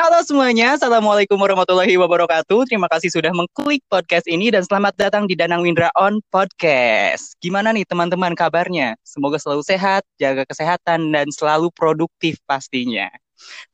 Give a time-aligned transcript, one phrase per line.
[0.00, 2.64] Halo semuanya, Assalamualaikum warahmatullahi wabarakatuh.
[2.64, 7.36] Terima kasih sudah mengklik podcast ini dan selamat datang di Danang Windra On Podcast.
[7.36, 8.96] Gimana nih teman-teman kabarnya?
[9.04, 13.12] Semoga selalu sehat, jaga kesehatan, dan selalu produktif pastinya.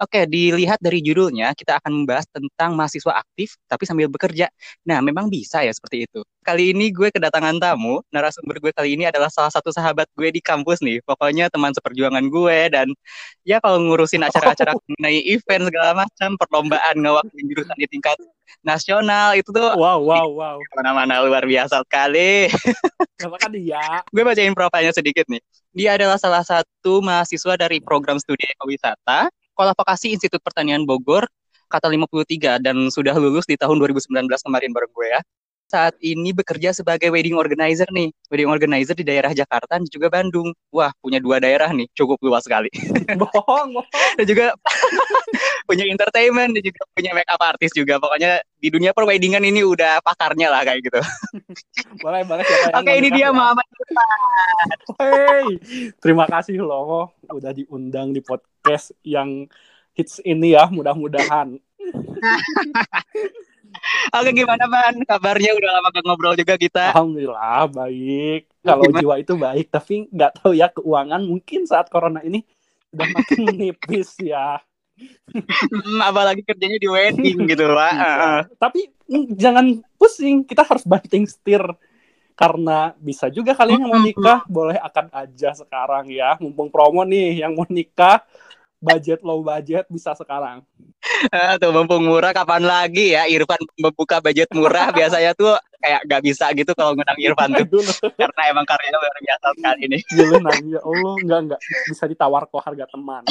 [0.03, 4.49] Oke, dilihat dari judulnya, kita akan membahas tentang mahasiswa aktif tapi sambil bekerja.
[4.87, 6.21] Nah, memang bisa ya seperti itu.
[6.47, 10.39] Kali ini gue kedatangan tamu, narasumber gue kali ini adalah salah satu sahabat gue di
[10.45, 11.03] kampus nih.
[11.03, 12.87] Pokoknya teman seperjuangan gue dan
[13.43, 18.17] ya kalau ngurusin acara-acara mengenai event segala macam, perlombaan ngewakilin jurusan di tingkat
[18.65, 22.51] nasional itu tuh wow wow wow mana-mana luar biasa sekali.
[23.43, 24.05] Kan dia?
[24.13, 25.41] gue bacain profilnya sedikit nih.
[25.73, 31.25] Dia adalah salah satu mahasiswa dari program studi ekowisata Vokasi Institut Pertanian Bogor,
[31.73, 35.21] kata 53 dan sudah lulus di tahun 2019 kemarin bareng gue ya.
[35.67, 40.55] Saat ini bekerja sebagai wedding organizer nih, wedding organizer di daerah Jakarta dan juga Bandung.
[40.71, 42.71] Wah, punya dua daerah nih, cukup luas sekali.
[43.21, 43.91] bohong, bohong.
[44.15, 44.47] dan juga
[45.69, 47.99] punya entertainment dan juga punya make up artist juga.
[47.99, 51.03] Pokoknya di dunia perweddingan ini udah pakarnya lah kayak gitu.
[52.07, 52.47] boleh, boleh.
[52.71, 53.35] Oke, ini dia?
[53.35, 53.67] Muhammad
[55.03, 55.59] Hey,
[55.99, 59.51] terima kasih loh udah diundang di podcast yang
[59.99, 61.59] hits ini ya, mudah-mudahan.
[64.17, 64.97] Oke gimana Ban?
[65.05, 66.97] Kabarnya udah lama gak ngobrol juga kita.
[66.97, 68.49] Alhamdulillah baik.
[68.65, 72.43] Kalau jiwa itu baik, tapi nggak tahu ya keuangan mungkin saat corona ini
[72.97, 74.59] udah makin menipis ya.
[74.97, 77.93] hmm, apalagi kerjanya di wedding gitu Pak.
[78.01, 81.61] Uh, tapi mm, jangan pusing, kita harus banting setir
[82.37, 87.41] karena bisa juga kalian yang mau nikah boleh akan aja sekarang ya mumpung promo nih
[87.41, 88.21] yang mau nikah
[88.81, 90.61] budget low budget bisa sekarang
[91.33, 96.23] uh, tuh mumpung murah kapan lagi ya Irfan membuka budget murah biasanya tuh kayak gak
[96.25, 97.83] bisa gitu kalau ngundang Irfan tuh
[98.21, 102.63] karena emang karyanya luar biasa sekali ini gila ya Allah nggak nggak bisa ditawar kok
[102.65, 103.23] harga teman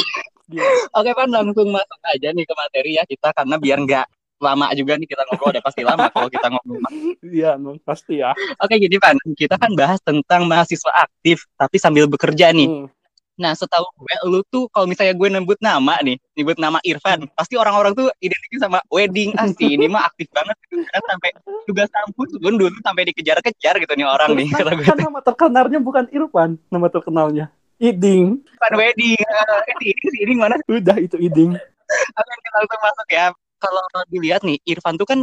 [0.46, 0.72] Gila.
[0.94, 5.00] oke Pan langsung masuk aja nih ke materi ya kita karena biar nggak lama juga
[5.00, 6.84] nih kita ngobrol udah pasti lama kalau kita ngobrol.
[7.24, 7.56] Iya,
[7.88, 8.36] pasti ya.
[8.60, 12.68] Oke, jadi Pan, kita kan bahas tentang mahasiswa aktif tapi sambil bekerja nih.
[12.68, 12.88] Hmm.
[13.36, 17.60] Nah, setahu gue, lu tuh kalau misalnya gue nyebut nama nih, nyebut nama Irfan, pasti
[17.60, 19.76] orang-orang tuh identik sama wedding asli.
[19.76, 20.80] ini mah aktif banget gitu.
[20.88, 21.30] Kan sampai
[21.68, 24.48] tugas kampus pun dulu sampai dikejar-kejar gitu nih orang nih.
[24.56, 24.88] Kata gue.
[24.88, 27.46] Kan nama terkenalnya bukan Irfan, nama terkenalnya.
[27.76, 28.40] Iding.
[28.40, 29.20] Bukan wedding.
[29.20, 30.56] Uh, iding, iding mana?
[30.72, 31.60] Udah, itu Iding.
[31.92, 33.26] Oke, kita langsung masuk ya
[33.60, 35.20] kalau dilihat nih Irfan tuh kan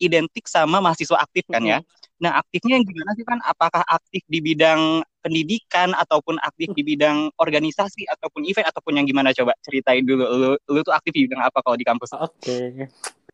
[0.00, 1.78] identik sama mahasiswa aktif kan ya.
[2.20, 3.38] Nah aktifnya yang gimana sih kan?
[3.44, 9.30] Apakah aktif di bidang pendidikan ataupun aktif di bidang organisasi ataupun event ataupun yang gimana
[9.36, 10.24] coba ceritain dulu.
[10.24, 12.16] Lu, lu tuh aktif di bidang apa kalau di kampus?
[12.16, 12.28] Oke.
[12.40, 12.68] Okay.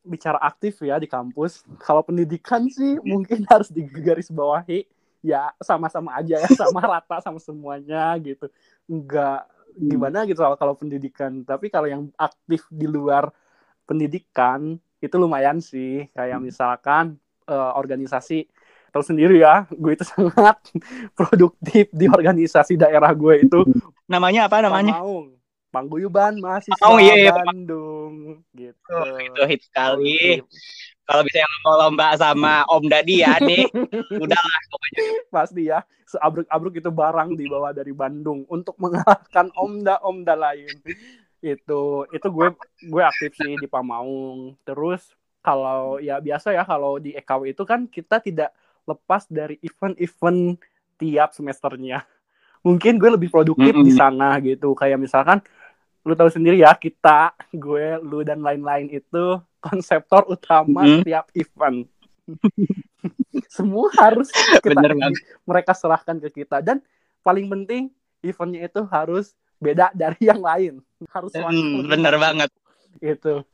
[0.03, 1.63] Bicara aktif ya di kampus.
[1.79, 4.87] Kalau pendidikan sih mungkin harus digaris bawahi
[5.25, 8.51] ya sama-sama aja ya sama rata sama semuanya gitu.
[8.87, 11.43] Enggak gimana gitu kalau pendidikan.
[11.47, 13.31] Tapi kalau yang aktif di luar
[13.87, 17.15] pendidikan itu lumayan sih kayak misalkan
[17.47, 18.49] uh, organisasi
[18.97, 19.69] tahu sendiri ya.
[19.69, 20.57] Gue itu sangat
[21.13, 23.61] produktif di organisasi daerah gue itu.
[24.09, 24.97] Namanya apa namanya?
[24.97, 25.37] Pamaung
[25.67, 27.31] Pangguyuban mahasiswa oh, iya, iya.
[27.37, 28.41] Bandung.
[28.55, 28.89] Gitu.
[28.89, 30.41] Oh, itu hit sekali.
[31.05, 33.67] Kalau bisa yang mau lomba sama Om Dadi ya nih
[34.23, 35.03] udahlah pokoknya.
[35.29, 35.79] Pasti ya.
[36.07, 40.71] Seabruk-abruk itu barang dibawa dari Bandung untuk mengalahkan omda-omda lain.
[41.43, 42.47] Itu itu gue
[42.87, 44.55] gue aktif sih di Pamaung.
[44.63, 45.03] Terus
[45.43, 48.49] kalau ya biasa ya kalau di EKW itu kan kita tidak
[48.87, 50.57] lepas dari event-event
[50.97, 52.07] tiap semesternya.
[52.67, 53.87] Mungkin gue lebih produktif mm -hmm.
[53.87, 54.73] di sana gitu.
[54.73, 55.43] Kayak misalkan
[56.07, 60.99] lu tahu sendiri ya kita gue lu dan lain-lain itu konseptor utama mm -hmm.
[61.03, 61.77] setiap event.
[63.57, 64.95] Semua harus kita Bener,
[65.43, 66.63] mereka serahkan ke kita.
[66.63, 66.83] Dan
[67.21, 67.91] paling penting
[68.23, 70.73] eventnya itu harus beda dari yang lain.
[71.11, 72.49] Harus hmm, bener banget.
[72.97, 73.45] itu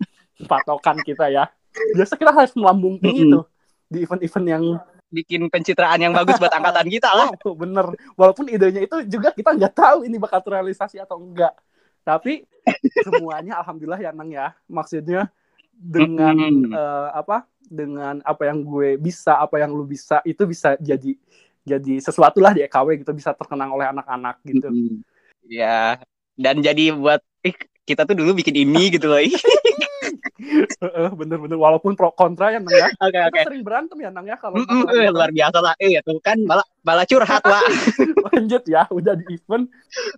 [0.48, 1.52] patokan kita ya.
[2.00, 3.46] Biasa kita harus melambung tinggi mm -hmm.
[3.92, 4.64] di event-event yang
[5.14, 7.30] bikin pencitraan yang bagus buat angkatan kita lah.
[7.46, 7.94] Oh, bener.
[8.18, 11.54] Walaupun idenya itu juga kita nggak tahu ini bakal terrealisasi atau enggak.
[12.02, 12.44] Tapi
[13.06, 14.58] semuanya alhamdulillah ya nang ya.
[14.66, 15.30] Maksudnya
[15.78, 16.74] dengan mm -hmm.
[16.74, 21.14] uh, apa dengan apa yang gue bisa apa yang lu bisa itu bisa jadi
[21.64, 24.68] jadi sesuatu lah di EKW gitu bisa terkenang oleh anak-anak gitu.
[24.74, 25.14] Mm -hmm
[25.48, 26.00] ya
[26.40, 29.20] dan jadi buat eh, kita tuh dulu bikin ini gitu loh
[31.20, 31.58] bener-bener.
[31.58, 32.88] Walaupun pro kontra ya nang ya.
[33.04, 33.30] Oke oke.
[33.34, 33.44] okay.
[33.48, 35.74] sering berantem ya nang ya kalau mm -mm, eh, luar biasa lah.
[35.80, 37.64] Eh tuh kan malah malah curhat lah
[38.32, 39.66] lanjut ya udah di event.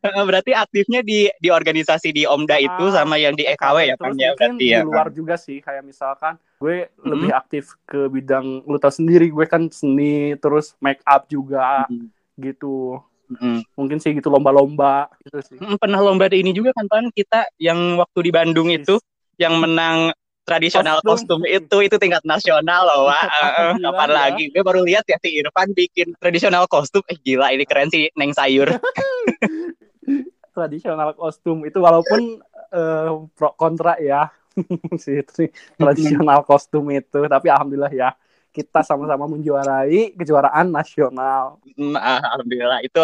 [0.01, 4.13] Berarti aktifnya di di organisasi di Omda itu ah, sama yang di EKW ya kan
[4.17, 4.81] ya berarti ya?
[4.81, 7.09] di luar juga sih kayak misalkan gue mm-hmm.
[7.11, 12.07] lebih aktif ke bidang lu tau sendiri gue kan seni terus make up juga mm-hmm.
[12.41, 12.99] gitu.
[13.25, 13.65] Mm.
[13.73, 15.57] Mungkin sih gitu lomba-lomba gitu sih.
[15.81, 17.05] pernah lomba di ini juga kan Pan?
[17.09, 19.01] Kita yang waktu di Bandung itu
[19.41, 20.15] yang menang
[20.45, 21.41] tradisional Kostum.
[21.41, 23.25] kostum, itu itu tingkat nasional loh Wak.
[23.81, 24.15] Gila, kapan ya.
[24.15, 24.43] lagi?
[24.53, 27.01] Gue baru lihat ya si Irfan bikin tradisional kostum.
[27.09, 28.69] Eh gila ini keren sih Neng Sayur.
[30.55, 31.65] Tradisional kostum.
[31.65, 32.39] Itu walaupun
[32.71, 34.29] eh, pro kontra ya.
[35.03, 37.25] Si si tradisional kostum itu.
[37.25, 38.13] Tapi alhamdulillah ya
[38.55, 41.59] kita sama-sama menjuarai kejuaraan nasional.
[41.75, 42.85] Hmm, alhamdulillah.
[42.87, 43.03] Itu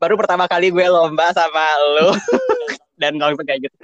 [0.00, 1.62] baru pertama kali gue lomba sama
[1.98, 2.14] lo
[2.98, 3.76] dan langsung kayak gitu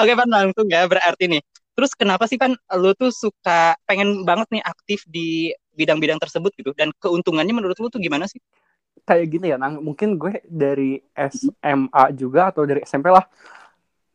[0.00, 1.42] oke Pan langsung ya berarti nih.
[1.76, 6.72] Terus kenapa sih Pan lo tuh suka pengen banget nih aktif di bidang-bidang tersebut gitu?
[6.72, 8.40] Dan keuntungannya menurut lo tuh gimana sih?
[9.04, 9.84] Kayak gini ya nang.
[9.84, 13.28] Mungkin gue dari SMA juga atau dari SMP lah.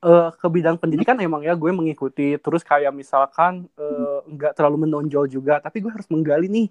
[0.02, 2.34] Eh, ke bidang pendidikan emang ya gue mengikuti.
[2.42, 6.68] Terus kayak misalkan eh, nggak terlalu menonjol juga tapi gue harus menggali nih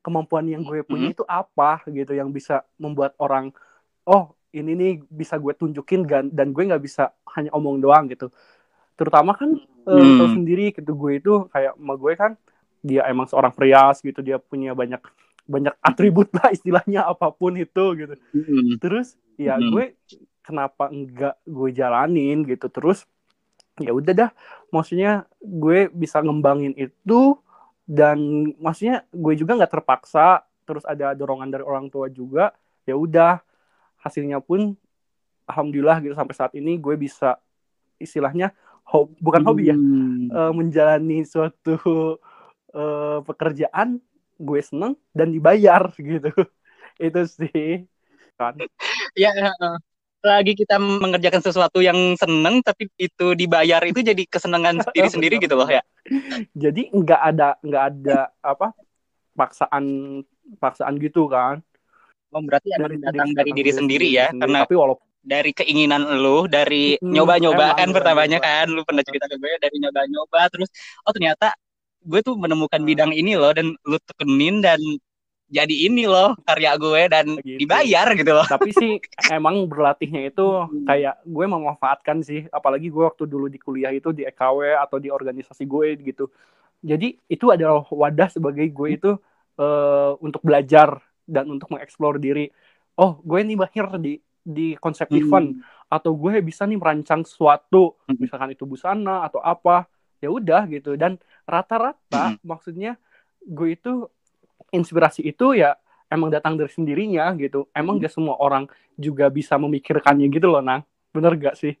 [0.00, 1.14] kemampuan yang gue punya Mhm.
[1.16, 3.52] itu apa gitu yang bisa membuat orang
[4.08, 8.28] oh ini nih bisa gue tunjukin dan, dan gue nggak bisa hanya omong doang gitu
[8.98, 9.56] terutama kan
[9.88, 10.18] eh, Hmm.
[10.20, 12.32] tahu sendiri gitu gue itu kayak sama gue kan
[12.84, 15.00] dia emang seorang prias gitu dia punya banyak
[15.48, 18.76] banyak atribut lah istilahnya apa pun itu gitu Hmm.
[18.82, 19.72] terus ya Hmm.
[19.72, 19.84] gue
[20.44, 23.06] kenapa enggak gue jalanin gitu terus
[23.80, 24.30] ya udah dah
[24.68, 27.38] maksudnya gue bisa ngembangin itu
[27.88, 28.18] dan
[28.60, 32.52] maksudnya gue juga nggak terpaksa terus ada dorongan dari orang tua juga
[32.86, 33.40] ya udah
[34.00, 34.74] hasilnya pun
[35.44, 37.36] alhamdulillah gitu sampai saat ini gue bisa
[38.00, 38.54] istilahnya
[38.86, 40.30] ho- bukan hobi ya Hmm.
[40.30, 41.76] eh, menjalani suatu
[42.70, 43.98] eh, pekerjaan
[44.40, 46.30] gue seneng dan dibayar gitu.
[46.96, 47.84] Itu sih
[48.38, 48.56] kan.
[49.18, 49.76] Ya eh,
[50.20, 55.56] lagi kita mengerjakan sesuatu yang seneng tapi itu dibayar itu jadi kesenangan diri sendiri gitu
[55.56, 55.82] loh ya.
[56.56, 58.72] Jadi nggak ada nggak ada apa
[59.36, 59.84] paksaan
[60.60, 61.62] paksaan gitu kan
[62.32, 64.40] oh, berarti emang datang dari datang diri sendiri ya sendiri.
[64.42, 69.04] karena tapi walaupun dari keinginan lu dari Hmm, nyoba-nyoba emang kan pertamanya kan lu pernah
[69.04, 70.68] cerita ke gue dari nyoba-nyoba terus
[71.04, 71.52] oh ternyata
[72.00, 72.88] gue tuh menemukan Hmm.
[72.88, 74.80] bidang ini loh dan lu tekenin dan
[75.50, 77.58] jadi ini loh karya gue dan Gitu.
[77.60, 78.92] dibayar gitu loh tapi sih
[79.36, 80.42] emang berlatihnya itu
[80.88, 85.10] kayak gue memanfaatkan sih apalagi gue waktu dulu di kuliah itu di EKW atau di
[85.12, 86.24] organisasi gue gitu
[86.80, 89.10] jadi itu adalah wadah sebagai gue itu
[89.60, 92.50] eh, untuk belajar dan untuk mengeksplor diri
[92.98, 95.18] oh gue nih mahir di di konsep Hmm.
[95.22, 95.48] event
[95.86, 98.18] atau gue bisa nih merancang sesuatu Hmm.
[98.18, 99.86] misalkan itu busana atau apa
[100.18, 101.16] ya udah gitu dan
[101.46, 102.42] rata-rata Hmm.
[102.42, 102.98] maksudnya
[103.40, 104.10] gue itu
[104.70, 105.78] inspirasi itu ya
[106.10, 108.04] emang datang dari sendirinya gitu emang Hmm.
[108.04, 108.66] gak semua orang
[108.98, 110.82] juga bisa memikirkannya gitu loh nang
[111.14, 111.74] bener gak sih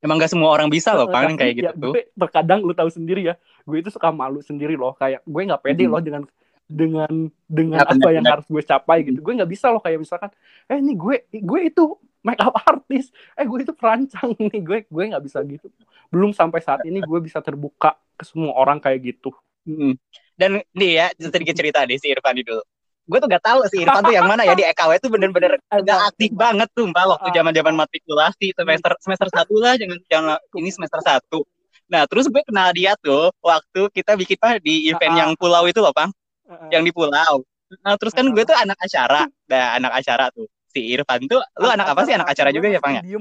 [0.00, 2.88] emang gak semua orang bisa loh tapi kayak ya, gitu tuh gue terkadang lu tahu
[2.88, 3.34] sendiri ya
[3.66, 5.92] gue itu suka malu sendiri loh kayak gue nggak pede Hmm.
[5.92, 6.22] loh dengan
[6.66, 10.30] dengan dengan Ya, apa yang harus gue capai gitu gue nggak bisa loh kayak misalkan
[10.66, 11.82] eh nih gue gue itu
[12.20, 15.70] make up artist eh gue itu perancang nih gue gue nggak bisa gitu
[16.10, 19.30] belum sampai saat ini gue bisa terbuka ke semua orang kayak gitu
[19.66, 19.98] Mm.
[20.38, 22.62] Dan nih ya sedikit cerita deh si Irfan dulu.
[23.02, 25.58] Gue tuh gak tahu si Irfan tuh yang mana ya di EKW tuh bener-bener
[25.90, 27.34] gak aktif banget tuh mbak waktu Ah.
[27.34, 31.42] zaman-zaman matrikulasi semester semester satu lah jangan jangan ini semester satu.
[31.90, 35.20] Nah terus gue kenal dia tuh waktu kita bikin apa di event Ah.
[35.26, 36.14] yang pulau itu loh bang,
[36.46, 36.68] Heeh.
[36.78, 37.42] yang di pulau.
[37.82, 41.66] Nah terus kan gue tuh anak acara, nah anak acara tuh si Irfan tuh, lu
[41.66, 43.18] anak apa sih anak acara juga ya bang ya?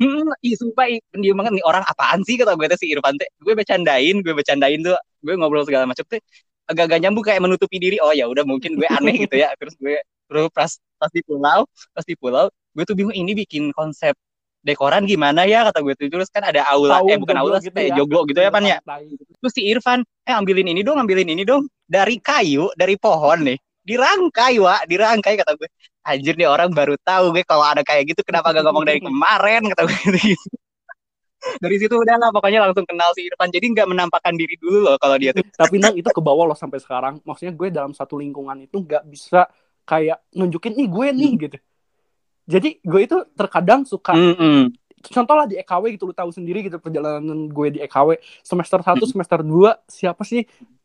[0.00, 3.16] Hmm, ih sumpah ih, pendiam banget nih orang apaan sih kata gue tuh si Irfan
[3.20, 3.28] teh.
[3.40, 6.20] Gue bercandain, gue bercandain tuh, gue ngobrol segala macam tuh
[6.68, 7.96] agak-agak nyambung kayak menutupi diri.
[8.00, 9.52] Oh ya udah mungkin gue aneh gitu ya.
[9.56, 9.96] Terus gue
[10.28, 10.70] terus pas
[11.00, 11.64] pas di pulau,
[11.96, 14.12] pas di pulau, gue tuh bingung ini bikin konsep
[14.60, 16.08] dekoran gimana ya kata gue tuh.
[16.12, 17.96] Terus kan ada aula Tahu eh bukan aula gitu kayak ya.
[17.96, 18.78] joglo gitu ya pan ya.
[18.84, 19.08] Pantai.
[19.40, 21.66] terus si Irfan eh ambilin ini dong ambilin ini dong.
[21.88, 25.68] Dari kayu dari pohon nih dirangkai wa dirangkai kata gue.
[26.00, 29.64] Anjir nih orang baru tahu gue kalau ada kayak gitu kenapa gak ngomong dari kemarin
[29.72, 29.98] kata gue.
[30.16, 30.48] Gitu
[31.64, 33.48] dari situ udah lah pokoknya langsung kenal si Irfan.
[33.48, 35.44] Jadi nggak menampakkan diri dulu loh kalau dia tuh.
[35.56, 37.24] Tapi nang itu ke bawah loh sampai sekarang.
[37.24, 39.48] Maksudnya gue dalam satu lingkungan itu nggak bisa
[39.88, 41.56] kayak nunjukin nih gue nih gitu
[42.44, 44.70] jadi gue itu terkadang suka Mm-mm.
[45.02, 48.96] contoh lah di EKW gitu lu tahu sendiri gitu perjalanan gue di EKW semester 1
[48.96, 49.06] Hmm.
[49.06, 50.44] semester 2 siapa sih?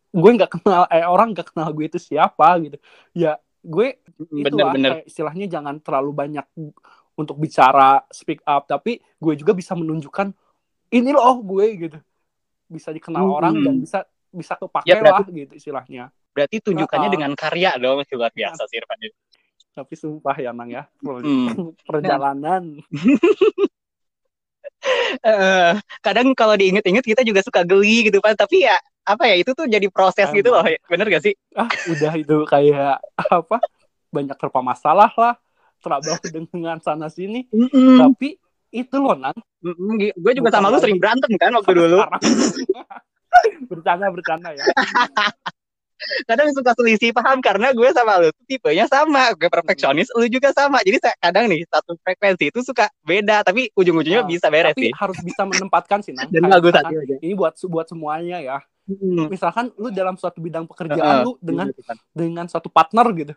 [0.09, 2.79] Gue nggak kenal eh orang nggak kenal gue itu siapa gitu.
[3.11, 6.45] Ya gue itu lah bener-bener kayak istilahnya jangan terlalu banyak
[7.13, 8.63] untuk bicara speak up.
[8.63, 10.31] Tapi gue juga bisa menunjukkan
[10.89, 11.97] ini loh gue gitu.
[12.65, 13.35] Bisa dikenal Hmm.
[13.35, 16.03] orang dan bisa bisa kepake Ya, berarti- lah gitu istilahnya.
[16.31, 17.15] berarti tunjukannya Uh-uh.
[17.15, 18.99] dengan karya dong luar biasa si Irfan.
[18.99, 19.15] itu
[19.75, 20.87] tapi sumpah ya nang ya.
[21.03, 21.75] Hmm.
[21.83, 22.63] perjalanan.
[25.25, 25.73] Eh,
[26.05, 29.65] kadang kalau diinget-inget kita juga suka geli gitu kan tapi ya apa ya itu tuh
[29.65, 30.61] jadi proses gitu loh.
[30.61, 30.77] Emang.
[30.85, 31.33] bener gak sih?
[31.57, 33.57] Ah udah itu kayak apa
[34.13, 35.33] banyak terpa masalah lah.
[35.81, 36.21] Trouble
[36.53, 37.49] dengan sana sini.
[37.49, 37.97] Mm-mm.
[37.97, 38.37] tapi
[38.69, 39.33] itu loh nang.
[40.21, 42.05] Gue juga sama lu sering berantem kan waktu dulu.
[43.69, 44.65] bercanda bercanda ya
[46.29, 49.33] kadang suka selisih paham karena gue sama lu tipenya sama.
[49.35, 50.81] Gue perfeksionis lu juga sama.
[50.81, 54.93] Jadi kadang nih satu frekuensi itu suka beda tapi ujung-ujungnya oh, bisa beres tapi sih.
[54.95, 56.29] harus bisa menempatkan sih nang.
[56.33, 56.89] Dan bagus aja.
[57.21, 58.59] ini buat buat semuanya ya.
[58.85, 59.33] Hmm.
[59.33, 61.81] misalkan lu dalam suatu bidang pekerjaan uh, lu dengan gitu,
[62.13, 63.33] dengan suatu partner gitu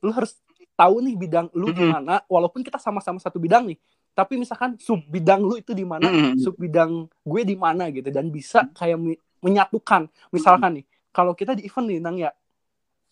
[0.00, 0.40] lu harus
[0.72, 1.80] tahu nih bidang lu mm -hmm.
[1.84, 3.76] gimana walaupun kita sama-sama satu bidang nih
[4.14, 6.34] tapi misalkan sub bidang lu itu di mana mm -hmm.
[6.42, 8.10] sub bidang gue di mana gitu.
[8.10, 8.98] Dan bisa kayak
[9.40, 10.10] menyatukan.
[10.34, 12.30] Misalkan nih kalau kita di event nih nang ya.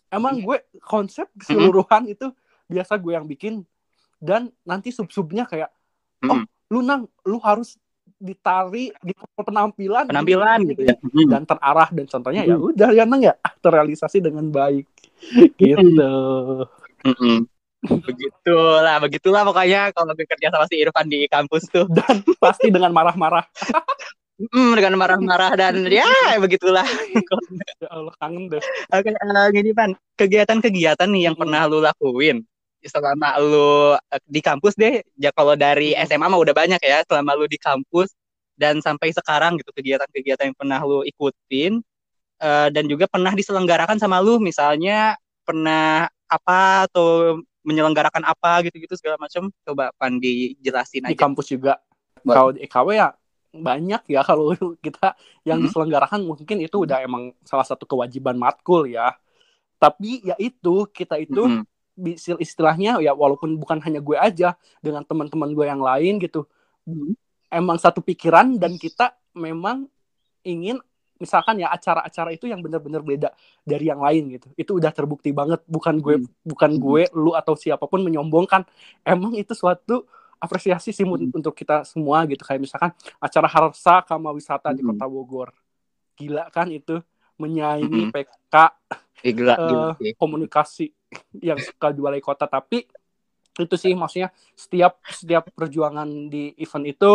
[0.09, 2.15] Emang gue konsep keseluruhan mm -hmm.
[2.17, 2.27] itu
[2.65, 3.61] biasa gue yang bikin.
[4.19, 5.69] Dan nanti sub-subnya kayak
[6.27, 7.77] oh lu nang lu harus
[8.19, 10.09] ditari di penampilan.
[10.09, 10.95] Penampilan gitu, ya.
[11.29, 13.37] Dan terarah dan contohnya ya udah ya nang ya.
[13.61, 14.87] Terrealisasi dengan baik.
[15.55, 16.13] Gitu.
[17.05, 17.39] Mm -hmm.
[17.79, 21.87] begitulah begitulah pokoknya kalau bekerja sama si Irfan di kampus tuh.
[21.87, 23.45] Dan pasti dengan marah-marah
[24.39, 26.07] Hmm, dengan marah-marah dan ya
[26.39, 26.87] begitulah.
[26.87, 28.63] ya Allah kangen deh.
[28.95, 31.43] Oke, uh, gini Pan, kegiatan-kegiatan nih yang hmm.
[31.43, 32.47] pernah lu lakuin
[32.79, 35.03] selama lu uh, di kampus deh.
[35.19, 38.15] Ya kalau dari SMA mah udah banyak ya, selama lu di kampus
[38.55, 41.83] dan sampai sekarang gitu kegiatan-kegiatan yang pernah lu ikutin
[42.39, 49.19] uh, dan juga pernah diselenggarakan sama lu misalnya pernah apa atau menyelenggarakan apa gitu-gitu segala
[49.19, 51.11] macam coba Pan dijelasin aja.
[51.11, 51.75] Di kampus juga.
[52.23, 53.18] Kalau di EKW ya
[53.49, 54.53] banyak ya kalau
[54.85, 55.65] kita yang hmm.
[55.69, 59.17] diselenggarakan mungkin itu udah emang salah satu kewajiban matkul ya.
[59.79, 62.37] Tapi ya itu kita itu hmm.
[62.39, 66.45] istilahnya ya walaupun bukan hanya gue aja dengan teman-teman gue yang lain gitu.
[66.85, 67.15] Hmm.
[67.49, 69.89] Emang satu pikiran dan kita memang
[70.45, 70.77] ingin
[71.19, 73.29] misalkan ya acara-acara itu yang benar-benar beda
[73.65, 74.47] dari yang lain gitu.
[74.55, 76.47] Itu udah terbukti banget bukan gue hmm.
[76.47, 78.67] bukan gue lu atau siapa pun menyombongkan.
[79.03, 80.07] Emang itu suatu
[80.39, 81.35] apresiasi sih hmm.
[81.35, 84.77] untuk kita semua gitu kayak misalkan acara Harsa Kama Wisata hmm.
[84.79, 85.49] di Kota Bogor
[86.15, 86.99] gila kan itu
[87.39, 88.11] menyaingi hmm.
[88.11, 88.55] PK
[89.23, 89.65] eh, gila, uh,
[89.95, 90.91] gila, komunikasi
[91.39, 92.85] yang suka di balai kota tapi
[93.59, 97.11] itu sih maksudnya setiap setiap perjuangan di event itu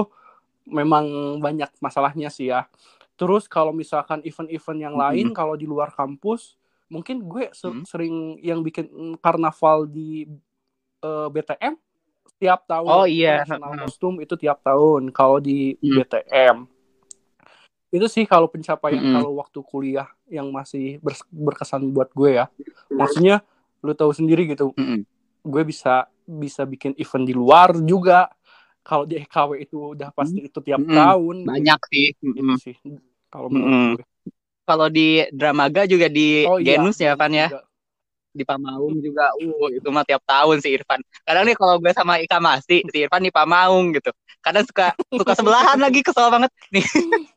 [0.68, 2.68] memang banyak masalahnya sih ya
[3.14, 5.02] terus kalau misalkan event-event yang hmm.
[5.04, 6.56] lain kalau di luar kampus
[6.88, 7.84] mungkin gue hmm.
[7.88, 10.28] sering yang bikin karnaval di
[11.04, 11.74] uh, eh, BTM
[12.44, 12.92] tiap tahun.
[12.92, 13.48] Oh iya.
[13.48, 15.96] Nasional kostum itu tiap tahun kalau di hmm.
[16.04, 16.56] BTM
[17.94, 19.14] itu sih kalau pencapaian hmm.
[19.14, 22.50] kalau waktu kuliah yang masih ber berkesan buat gue ya.
[22.90, 23.46] Maksudnya
[23.86, 24.74] lu tahu sendiri gitu.
[24.74, 25.06] Hmm.
[25.44, 28.26] gue bisa bisa bikin event di luar juga.
[28.84, 30.90] Kalau di EKW itu udah pasti itu tiap hmm.
[30.90, 31.36] tahun.
[31.46, 32.06] Banyak sih.
[32.18, 32.76] Gitu sih
[33.30, 33.92] kalau menurut hmm.
[33.94, 34.06] gue.
[34.64, 36.80] Kalau di Dramaga juga di oh, iya.
[36.80, 37.46] Genus ya kan ya?
[37.52, 37.62] Juga
[38.34, 39.30] di Pamaung juga.
[39.38, 41.00] Uh itu mah tiap tahun si Irfan.
[41.22, 44.10] Kadang nih kalau gue sama Ika Masi si Irfan di Pamaung gitu.
[44.42, 46.50] Kadang suka suka sebelahan lagi kesel banget.
[46.74, 46.84] Nih.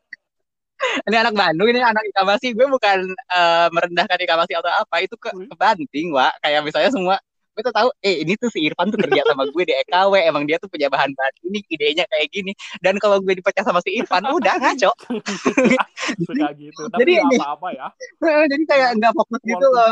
[1.10, 5.02] Ini anak Bandung ini anak Ika Masi gue bukan uh, merendahkan Ika Masi atau apa
[5.02, 7.16] itu ke kebanting wa kayak misalnya semua
[7.58, 10.46] gue tuh tahu eh ini tuh si Irfan tuh kerja sama gue di EKW emang
[10.46, 12.54] dia tuh punya bahan bahan ini idenya kayak gini.
[12.78, 14.94] Dan kalau gue dipecah sama si Irfan udah ngaco.
[16.22, 17.86] Suka gitu tapi jadi apa-apa ya.
[18.46, 19.90] Jadi kayak nggak fokus gitu loh.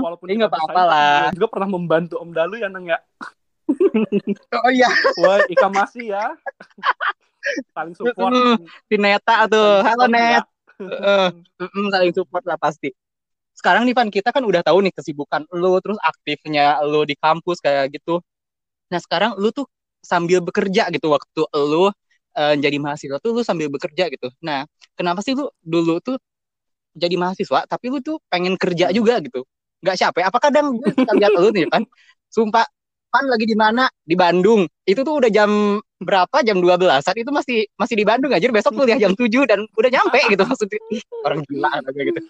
[0.00, 1.20] walaupun ini nggak apa-apa lah.
[1.36, 2.96] Juga pernah membantu Om Dalu ya neng ya?
[4.64, 4.88] Oh iya.
[5.20, 6.32] Wah Ika masih ya.
[7.76, 8.32] Saling support.
[8.88, 9.84] Si Neta tuh.
[9.84, 10.48] Halo Net.
[10.80, 11.28] ya.
[11.92, 12.88] saling support lah pasti
[13.52, 17.60] sekarang nih Van kita kan udah tahu nih kesibukan lu terus aktifnya lu di kampus
[17.60, 18.20] kayak gitu.
[18.92, 19.68] Nah sekarang lu tuh
[20.02, 24.28] sambil bekerja gitu waktu lu uh, jadi mahasiswa tuh lu sambil bekerja gitu.
[24.42, 24.64] Nah
[24.96, 26.16] kenapa sih lu dulu tuh
[26.96, 29.44] jadi mahasiswa tapi lu tuh pengen kerja juga gitu?
[29.84, 30.22] Nggak capek?
[30.28, 31.82] Apa kadang gue lihat lu nih kan
[32.32, 32.64] sumpah
[33.12, 33.92] Pan lagi di mana?
[34.00, 34.64] Di Bandung.
[34.88, 36.42] Itu tuh udah jam berapa?
[36.44, 38.46] Jam 12 saat itu masih masih di Bandung aja.
[38.50, 40.80] Besok kuliah jam 7 dan udah nyampe gitu maksudnya.
[41.24, 42.20] Orang gila gitu.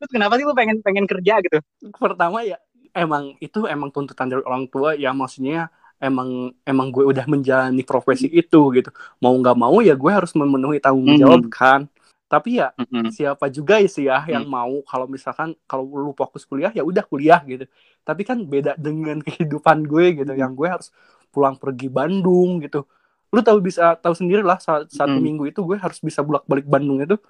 [0.00, 1.58] Terus kenapa sih lu pengen pengen kerja gitu?
[1.98, 2.56] Pertama ya
[2.96, 5.68] emang itu emang tuntutan dari orang tua ya maksudnya
[6.00, 8.90] emang emang gue udah menjalani profesi itu gitu.
[9.20, 11.52] Mau nggak mau ya gue harus memenuhi tanggung jawab hmm.
[11.52, 11.80] kan
[12.26, 13.14] tapi ya mm-hmm.
[13.14, 14.50] siapa juga sih ya yang mm.
[14.50, 17.70] mau kalau misalkan kalau lu fokus kuliah ya udah kuliah gitu
[18.02, 20.38] tapi kan beda dengan kehidupan gue gitu mm.
[20.42, 20.90] yang gue harus
[21.36, 22.88] pulang pergi Bandung gitu
[23.28, 25.24] lu tahu bisa tahu sendiri lah saat satu mm.
[25.24, 27.20] minggu itu gue harus bisa bolak balik Bandung itu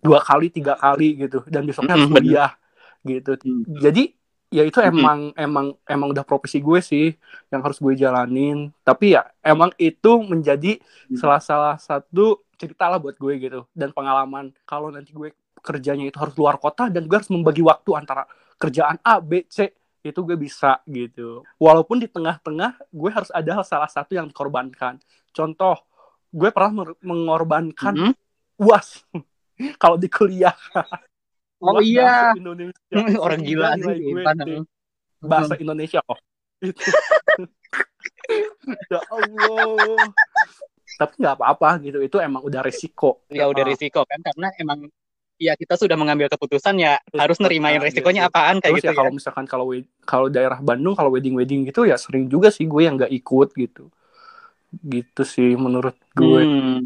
[0.00, 2.56] dua kali tiga kali gitu dan besoknya harus kuliah
[3.04, 3.84] gitu mm.
[3.84, 4.04] jadi
[4.48, 5.44] ya itu emang mm.
[5.44, 7.12] emang emang udah profesi gue sih
[7.52, 10.80] yang harus gue jalanin tapi ya emang itu menjadi
[11.12, 11.20] mm.
[11.20, 16.16] salah salah satu cerita lah buat gue gitu dan pengalaman kalau nanti gue kerjanya itu
[16.16, 18.24] harus luar kota dan gue harus membagi waktu antara
[18.56, 21.46] kerjaan A B C itu gue bisa gitu.
[21.62, 24.98] Walaupun di tengah-tengah gue harus ada salah satu yang dikorbankan.
[25.30, 25.78] Contoh
[26.34, 28.64] gue pernah mengorbankan mm -hmm.
[28.66, 29.06] uas.
[29.82, 30.58] Kalau di kuliah.
[31.62, 32.34] Oh iya.
[32.34, 32.98] Indonesia.
[33.22, 34.66] Orang gila sih
[35.22, 36.18] bahasa Indonesia kok
[38.90, 40.10] ya Allah.
[40.98, 41.98] Tapi nggak apa-apa gitu.
[42.02, 43.22] Itu emang udah resiko.
[43.30, 44.90] Ya udah resiko kan karena emang
[45.42, 48.30] ya kita sudah mengambil keputusan ya Terus, harus nerimain resikonya gitu.
[48.30, 48.98] apaan kayak Terus gitu ya, ya.
[49.02, 49.66] kalau misalkan kalau
[50.06, 53.48] kalau daerah Bandung kalau wedding wedding gitu ya sering juga sih gue yang nggak ikut
[53.58, 53.90] gitu
[54.72, 56.80] gitu sih menurut gue hmm.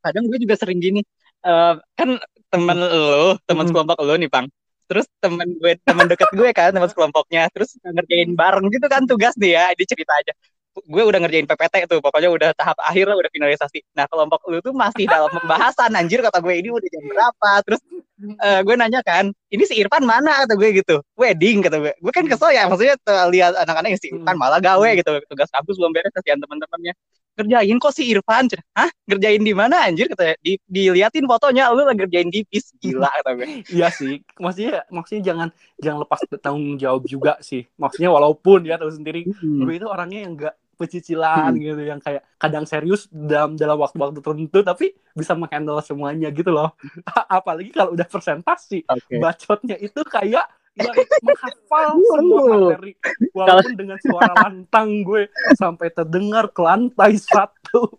[0.00, 1.04] kadang gue juga sering gini
[1.44, 2.16] uh, kan
[2.48, 3.72] teman lo teman hmm.
[3.76, 4.48] kelompok lo nih pang
[4.88, 9.36] terus temen gue teman deket gue kan teman sekelompoknya terus ngerjain bareng gitu kan tugas
[9.36, 10.32] dia dia cerita aja
[10.76, 13.82] gue udah ngerjain PPT tuh pokoknya udah tahap akhir lah udah finalisasi.
[13.96, 17.80] Nah kelompok lu tuh masih dalam pembahasan anjir kata gue ini udah jam berapa terus
[18.18, 20.44] uh, gue nanya kan ini si Irfan mana?
[20.44, 20.96] Kata gue gitu.
[21.14, 21.92] Wedding kata gue.
[21.98, 22.96] Gue kan kesel ya maksudnya
[23.30, 26.94] lihat anak-anak si Irfan malah gawe gitu tugas kampus belum beres kasihan teman-temannya
[27.38, 28.50] kerjain kok si Irfan?
[28.74, 28.90] Hah?
[29.06, 30.10] Ngerjain di mana anjir?
[30.10, 32.74] Kata di, diliatin fotonya lu lagi ngerjain di bis.
[32.82, 33.46] Gila kata gue.
[33.78, 35.48] Iya sih maksudnya maksudnya jangan
[35.78, 37.62] jangan lepas tanggung jawab juga sih.
[37.78, 39.62] Maksudnya walaupun ya tahu sendiri hmm.
[39.62, 41.60] gue itu orangnya yang enggak pecicilan hmm.
[41.60, 46.78] gitu yang kayak kadang serius dalam dalam waktu-waktu tertentu tapi bisa menghandle semuanya gitu loh.
[47.38, 49.18] Apalagi kalau udah presentasi okay.
[49.18, 50.46] bacotnya itu kayak
[50.78, 50.94] yang
[51.26, 52.94] menghafal semua materi.
[53.34, 55.26] Walaupun dengan suara lantang gue
[55.58, 57.82] sampai terdengar ke lantai satu.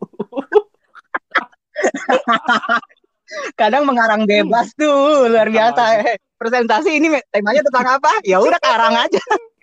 [3.59, 6.15] Kadang mengarang bebas tuh luar biasa.
[6.39, 8.23] presentasi ini temanya tentang apa?
[8.23, 9.19] Ya udah karang aja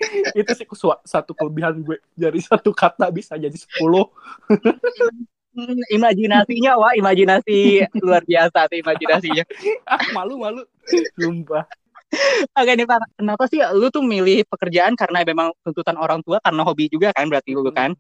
[0.39, 0.67] itu sih
[1.05, 1.99] satu kelebihan gue.
[2.15, 4.09] Dari satu kata bisa jadi sepuluh.
[5.57, 9.45] Hmm, imajinasinya wah imajinasi luar biasa sih imajinasinya.
[9.89, 10.63] Ah, malu malu.
[11.17, 11.65] Sumpah.
[12.55, 16.63] Oke nih Pak, kenapa sih lu tuh milih pekerjaan karena memang tuntutan orang tua karena
[16.63, 17.97] hobi juga kan berarti lu kan?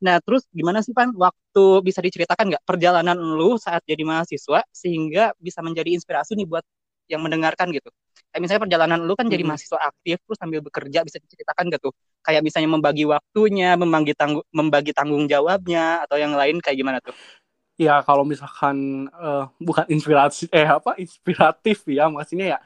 [0.00, 5.36] Nah terus gimana sih Pan waktu bisa diceritakan nggak perjalanan lu saat jadi mahasiswa sehingga
[5.36, 6.64] bisa menjadi inspirasi nih buat
[7.10, 7.90] yang mendengarkan gitu?
[8.30, 11.92] kayak misalnya perjalanan lu kan jadi mahasiswa aktif terus sambil bekerja bisa diceritakan gak tuh
[12.22, 17.12] kayak misalnya membagi waktunya membagi tanggung membagi tanggung jawabnya atau yang lain kayak gimana tuh
[17.74, 22.58] ya kalau misalkan uh, bukan inspirasi eh apa inspiratif ya maksudnya ya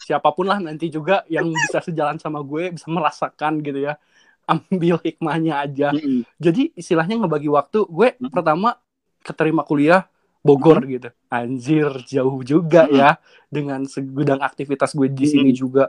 [0.00, 4.00] siapa pun lah nanti juga yang bisa sejalan sama gue bisa merasakan gitu ya
[4.48, 6.20] ambil hikmahnya aja mm -hmm.
[6.40, 8.32] jadi istilahnya ngebagi waktu gue mm -hmm.
[8.32, 8.80] pertama
[9.20, 10.08] keterima kuliah
[10.40, 10.90] Bogor hmm.
[10.96, 11.08] gitu.
[11.28, 12.96] Anjir, jauh juga hmm.
[12.96, 13.10] ya
[13.52, 15.58] dengan segudang aktivitas gue di sini hmm.
[15.58, 15.84] juga.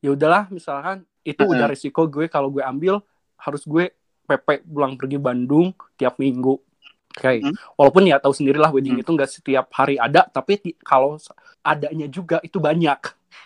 [0.00, 1.52] Ya udahlah, misalkan itu hmm.
[1.52, 3.00] udah resiko gue kalau gue ambil
[3.40, 3.92] harus gue
[4.24, 6.56] PP pulang pergi Bandung tiap minggu.
[7.14, 7.38] Oke, okay.
[7.38, 7.54] hmm.
[7.78, 9.02] walaupun ya tahu sendirilah wedding hmm.
[9.06, 11.14] itu nggak setiap hari ada, tapi kalau
[11.62, 12.98] adanya juga itu banyak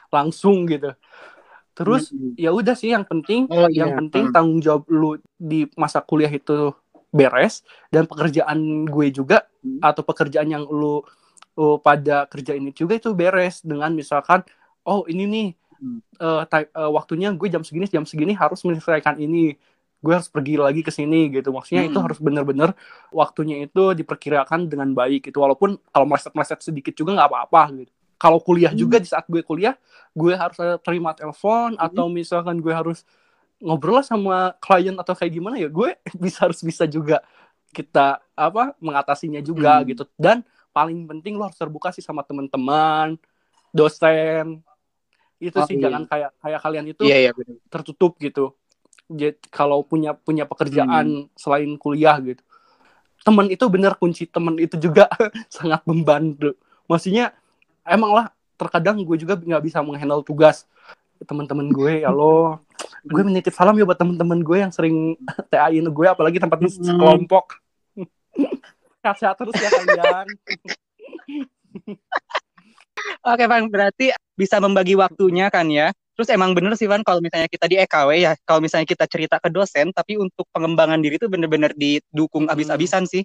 [0.09, 0.97] langsung gitu.
[1.77, 2.41] Terus hmm.
[2.41, 3.99] ya udah sih yang penting, oh, yang iya.
[4.01, 4.35] penting hmm.
[4.35, 6.73] tanggung jawab lu di masa kuliah itu
[7.09, 9.81] beres dan pekerjaan gue juga hmm.
[9.81, 11.01] atau pekerjaan yang lu,
[11.57, 14.45] lu pada kerja ini juga itu beres dengan misalkan
[14.85, 15.49] oh ini nih
[15.81, 15.99] hmm.
[16.21, 19.57] uh, uh, waktunya gue jam segini jam segini harus menyelesaikan ini
[19.99, 21.91] gue harus pergi lagi ke sini gitu maksudnya hmm.
[21.91, 22.71] itu harus bener-bener
[23.11, 28.39] waktunya itu diperkirakan dengan baik itu walaupun kalau meleset-meleset sedikit juga nggak apa-apa gitu kalau
[28.39, 28.79] kuliah hmm.
[28.79, 29.75] juga di saat gue kuliah
[30.15, 31.83] gue harus terima telepon hmm.
[31.83, 33.03] atau misalkan gue harus
[33.59, 37.23] ngobrol sama klien atau kayak gimana ya gue bisa harus bisa juga
[37.75, 39.87] kita apa mengatasinya juga hmm.
[39.95, 43.19] gitu dan paling penting lo harus terbuka sih sama teman-teman
[43.75, 44.63] dosen
[45.39, 45.87] itu oh, sih iya.
[45.87, 47.33] jangan kayak kayak kalian itu iya, iya,
[47.71, 48.55] tertutup gitu
[49.09, 51.39] jadi kalau punya punya pekerjaan hmm.
[51.39, 52.43] selain kuliah gitu
[53.27, 55.11] teman itu benar kunci teman itu juga
[55.53, 56.55] sangat membantu
[56.89, 57.35] maksudnya
[57.85, 58.27] emang lah
[58.59, 60.67] terkadang gue juga nggak bisa menghandle tugas
[61.27, 62.63] teman-teman gue ya lo
[63.09, 65.17] gue menitip salam ya buat teman-teman gue yang sering
[65.53, 66.71] TA-in gue apalagi tempat hmm.
[66.85, 67.59] sekelompok
[69.03, 70.27] sehat-sehat terus ya kalian
[73.23, 75.95] Oke Bang, berarti bisa membagi waktunya kan ya.
[76.19, 79.39] Terus emang bener sih Van kalau misalnya kita di EKW ya, kalau misalnya kita cerita
[79.39, 82.55] ke dosen, tapi untuk pengembangan diri itu bener-bener didukung hmm.
[82.59, 83.23] abis-abisan sih.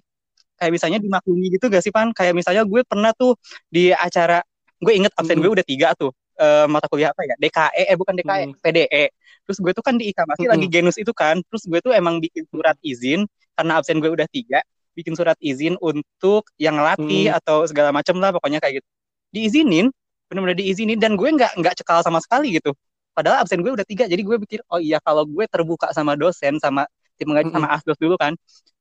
[0.54, 2.14] Kayak misalnya dimaklumi gitu gak sih Van?
[2.14, 3.34] Kayak misalnya gue pernah tuh
[3.66, 4.46] di acara,
[4.78, 5.42] gue inget absen hmm.
[5.42, 8.52] gue udah tiga tuh uh, mata kuliah apa ya DKE eh bukan DKE hmm.
[8.60, 9.04] PDE
[9.44, 10.54] terus gue tuh kan di IKA masih hmm.
[10.56, 14.28] lagi genus itu kan terus gue tuh emang bikin surat izin karena absen gue udah
[14.30, 14.60] tiga
[14.94, 17.38] bikin surat izin untuk yang latih hmm.
[17.38, 18.88] atau segala macam lah pokoknya kayak gitu
[19.34, 19.90] diizinin
[20.30, 22.72] benar-benar diizinin dan gue nggak nggak cekal sama sekali gitu
[23.14, 26.58] padahal absen gue udah tiga jadi gue pikir oh iya kalau gue terbuka sama dosen
[26.58, 27.66] sama tim mengaji mm -hmm.
[27.66, 28.32] sama asdos dulu kan.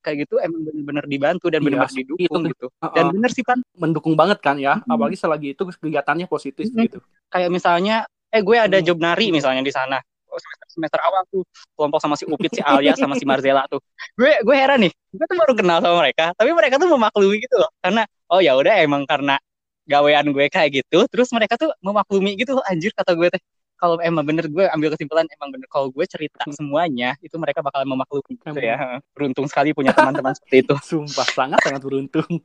[0.04, 2.68] Kayak gitu emang benar-benar dibantu dan iya, benar-benar didukung itu, gitu.
[2.84, 3.60] Uh, dan benar sih pan.
[3.80, 4.94] Mendukung banget kan ya mm -hmm.
[4.94, 6.86] apalagi selagi itu kegiatannya positif mm -hmm.
[6.90, 7.00] gitu.
[7.32, 7.96] Kayak misalnya
[8.34, 10.02] eh gue ada job nari misalnya di sana.
[10.34, 11.46] Semester, semester awal tuh
[11.78, 13.78] kelompok sama si Upit, si Alia, sama si Marzela tuh.
[14.18, 17.62] Gue gue heran nih, gue tuh baru kenal sama mereka, tapi mereka tuh memaklumi gitu
[17.62, 18.02] loh, karena
[18.34, 19.38] oh ya udah emang karena
[19.86, 23.42] gawean gue kayak gitu, terus mereka tuh memaklumi gitu, anjir kata gue teh
[23.84, 27.84] kalau emang bener gue ambil kesimpulan emang bener kalau gue cerita semuanya itu mereka bakal
[27.84, 32.40] memaklumi gitu ya beruntung sekali punya teman-teman seperti itu sumpah sangat sangat beruntung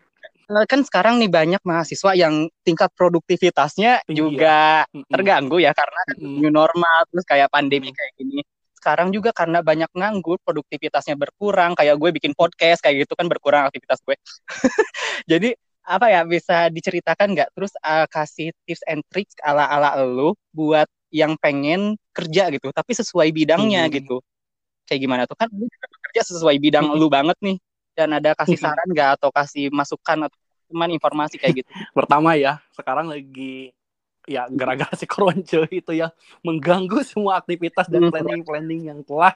[0.49, 5.13] Eh, kan sekarang nih banyak mahasiswa yang tingkat produktivitasnya Tinggi juga Mm-mm.
[5.13, 6.41] terganggu ya karena Mm-mm.
[6.41, 8.41] new normal terus kayak pandemi kayak gini.
[8.73, 13.69] Sekarang juga karena banyak nganggur produktivitasnya berkurang kayak gue bikin podcast kayak gitu kan berkurang
[13.69, 14.17] aktivitas gue.
[15.31, 15.53] Jadi
[15.85, 21.37] apa ya bisa diceritakan nggak terus eh, kasih tips and tricks ala-ala lu buat yang
[21.37, 23.95] pengen kerja gitu tapi sesuai bidangnya Hmm.
[23.95, 24.17] gitu.
[24.85, 26.97] Kayak gimana tuh kan lu bekerja sesuai bidang Hmm.
[26.97, 27.57] lu banget nih
[27.93, 28.65] dan ada kasih Hmm.
[28.73, 31.69] saran nggak atau kasih masukan atau cuman informasi kayak gitu.
[31.97, 33.73] pertama ya sekarang lagi
[34.29, 36.13] ya gara-gara si Kronce itu ya
[36.45, 38.13] mengganggu semua aktivitas dan Hmm.
[38.13, 39.33] planning planning yang telah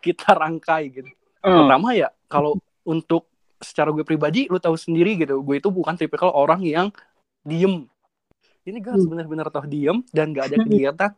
[0.00, 1.08] kita rangkai gitu
[1.40, 1.64] Hmm.
[1.64, 6.28] pertama ya kalau untuk secara gue pribadi lu tahu sendiri gitu gue itu bukan tipikal
[6.28, 6.92] orang yang
[7.40, 7.88] diem
[8.66, 9.14] ini gue harus Hmm.
[9.14, 11.10] benar-benar tahu diem dan gak ada kegiatan.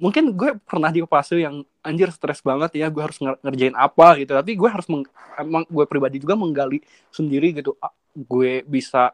[0.00, 4.16] Mungkin gue pernah di fase yang anjir stres banget ya gue harus nger- ngerjain apa
[4.16, 4.32] gitu.
[4.32, 6.80] Tapi gue harus meng- emang gue pribadi juga menggali
[7.12, 9.12] sendiri gitu Ah, gue bisa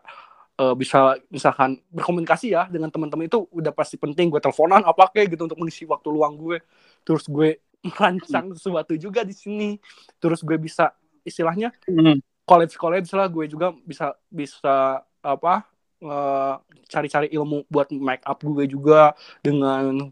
[0.57, 5.37] eh, bisa misalkan berkomunikasi ya dengan teman-teman itu udah pasti penting gue teleponan apa kayak
[5.37, 6.63] gitu untuk mengisi waktu luang gue.
[7.05, 9.77] Terus gue merancang sesuatu juga di sini.
[10.17, 10.95] Terus gue bisa
[11.27, 12.23] istilahnya Hmm.
[12.47, 15.67] college college lah gue juga bisa bisa apa
[15.99, 16.55] eh,
[16.87, 20.11] cari-cari ilmu buat make up gue juga dengan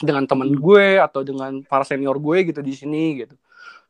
[0.00, 3.36] dengan teman gue atau dengan para senior gue gitu di sini gitu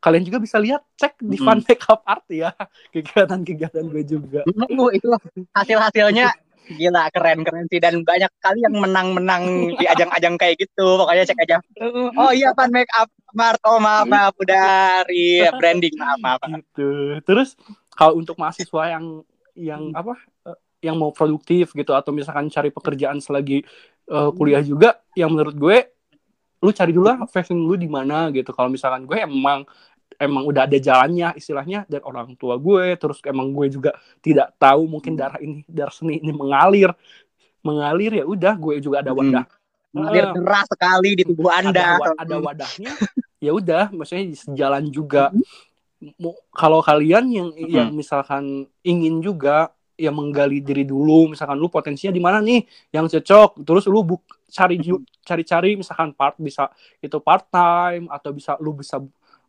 [0.01, 1.45] kalian juga bisa lihat cek di Hmm.
[1.45, 2.51] Fun Makeup Art ya
[2.93, 4.41] kegiatan-kegiatan gue juga
[4.71, 5.07] Uh, itu
[5.53, 6.33] hasil-hasilnya
[6.71, 11.03] gila keren-keren sih dan banyak kali yang menang-menang di ajang-ajang kayak gitu.
[11.03, 11.57] Pokoknya cek aja.
[11.75, 13.59] Uh, Oh iya Pan Make Up Mart.
[13.67, 16.39] Oh maaf maaf udah dari branding maaf maaf.
[16.47, 17.55] gitu terus
[17.91, 19.05] kalau untuk mahasiswa yang
[19.53, 20.15] yang apa
[20.47, 23.61] eh, yang mau produktif gitu atau misalkan cari pekerjaan selagi
[24.09, 25.77] eh, kuliah juga yang menurut gue
[26.61, 28.53] lu cari dulu lah passion lu di mana gitu.
[28.53, 29.65] Kalau misalkan gue emang
[30.21, 34.85] emang udah ada jalannya istilahnya dan orang tua gue terus emang gue juga tidak tahu
[34.85, 36.93] mungkin darah ini darah seni ini mengalir
[37.65, 39.21] mengalir ya udah gue juga ada Hmm.
[39.21, 39.45] wadah.
[39.91, 41.69] Mengalir Eh, deras sekali di tubuh Anda.
[41.73, 42.91] ada, wa- ada wadahnya
[43.41, 45.33] ya udah maksudnya sejalan juga.
[46.17, 51.31] Mu- kalau kalian yang yang misalkan ingin juga yang menggali diri dulu.
[51.31, 54.75] Misalkan lu potensinya di mana nih yang cocok terus lu buk cari
[55.23, 56.67] cari-cari misalkan part bisa
[56.99, 58.97] itu part time atau bisa lu bisa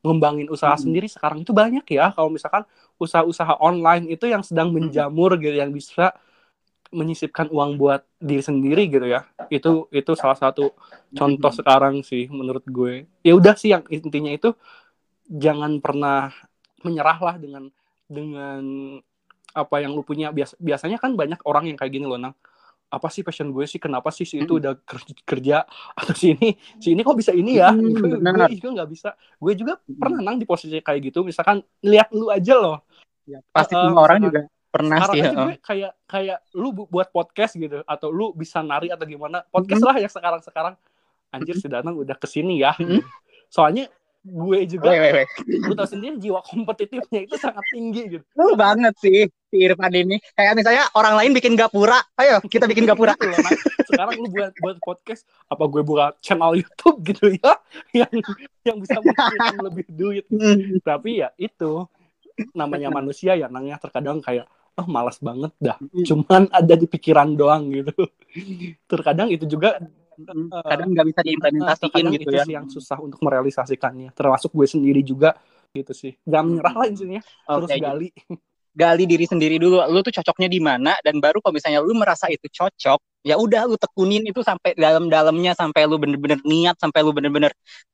[0.02, 0.82] ngembangin usaha Hmm.
[0.84, 2.12] sendiri sekarang itu banyak ya.
[2.14, 2.62] Kalau misalkan
[3.00, 6.12] usaha-usaha online itu yang sedang menjamur gitu yang bisa
[6.92, 9.24] menyisipkan uang buat diri sendiri gitu ya.
[9.48, 10.76] Itu itu salah satu
[11.16, 13.08] contoh sekarang sih menurut gue.
[13.24, 14.52] Ya udah sih yang intinya itu
[15.30, 16.30] jangan pernah
[16.84, 17.70] menyerah lah dengan
[18.10, 18.62] dengan
[19.52, 20.28] apa yang lu punya.
[20.28, 22.34] Bias- biasanya kan banyak orang yang kayak gini loh nang.
[22.92, 23.80] Apa sih passion gue sih?
[23.80, 25.64] Kenapa sih si itu udah ker- kerja?
[25.98, 27.72] Atau si ini si ini kok bisa ini ya?
[27.72, 28.20] Gue,
[28.52, 29.16] juga nggak bisa.
[29.36, 31.24] Gue juga pernah nang di posisi kayak gitu.
[31.24, 32.84] Misalkan lihat lu aja loh.
[33.48, 35.20] Pasti Eh, semua orang misalkan- juga pernah sih.
[35.20, 35.36] heeh.
[35.36, 39.80] gue kayak kayak lu bu- buat podcast gitu atau lu bisa nari atau gimana podcast
[39.80, 39.88] Mm-hmm.
[39.88, 40.74] lah yang sekarang sekarang
[41.28, 42.72] anjir si Danang udah ke sini ya.
[43.48, 43.88] Soalnya
[44.22, 45.26] gue juga Weh, weh, weh.
[45.66, 50.16] lu tau sendiri jiwa kompetitifnya itu sangat tinggi gitu Lu banget sih si Irfan ini.
[50.32, 53.12] Kayak misalnya orang lain bikin gapura, ayo kita bikin gapura.
[53.18, 53.58] Gitu loh, Nang.
[53.84, 57.52] sekarang lu buat buat podcast apa gue buka channel YouTube gitu ya
[57.92, 58.12] yang
[58.64, 60.24] yang bisa menghasilkan lebih duit
[60.80, 61.84] tapi ya itu
[62.56, 66.04] namanya manusia ya nangnya terkadang kayak oh malas banget dah Hmm.
[66.08, 67.92] cuman ada di pikiran doang gitu
[68.88, 69.76] terkadang itu juga
[70.50, 72.44] Kadang nggak bisa diimplementasiin terkadang gitu itu ya.
[72.44, 74.12] sih yang susah untuk merealisasikannya?
[74.12, 75.34] Termasuk gue sendiri juga.
[75.72, 76.12] Gitu sih.
[76.28, 77.20] Jangan menyerah lah intinya.
[77.24, 78.08] Terus Oke, gali
[78.72, 82.26] gali diri sendiri dulu lu tuh cocoknya di mana dan baru kalau misalnya lu merasa
[82.32, 87.12] itu cocok ya udah lu tekunin itu sampai dalam-dalamnya sampai lu bener-bener niat sampai lu
[87.12, 87.52] bener-bener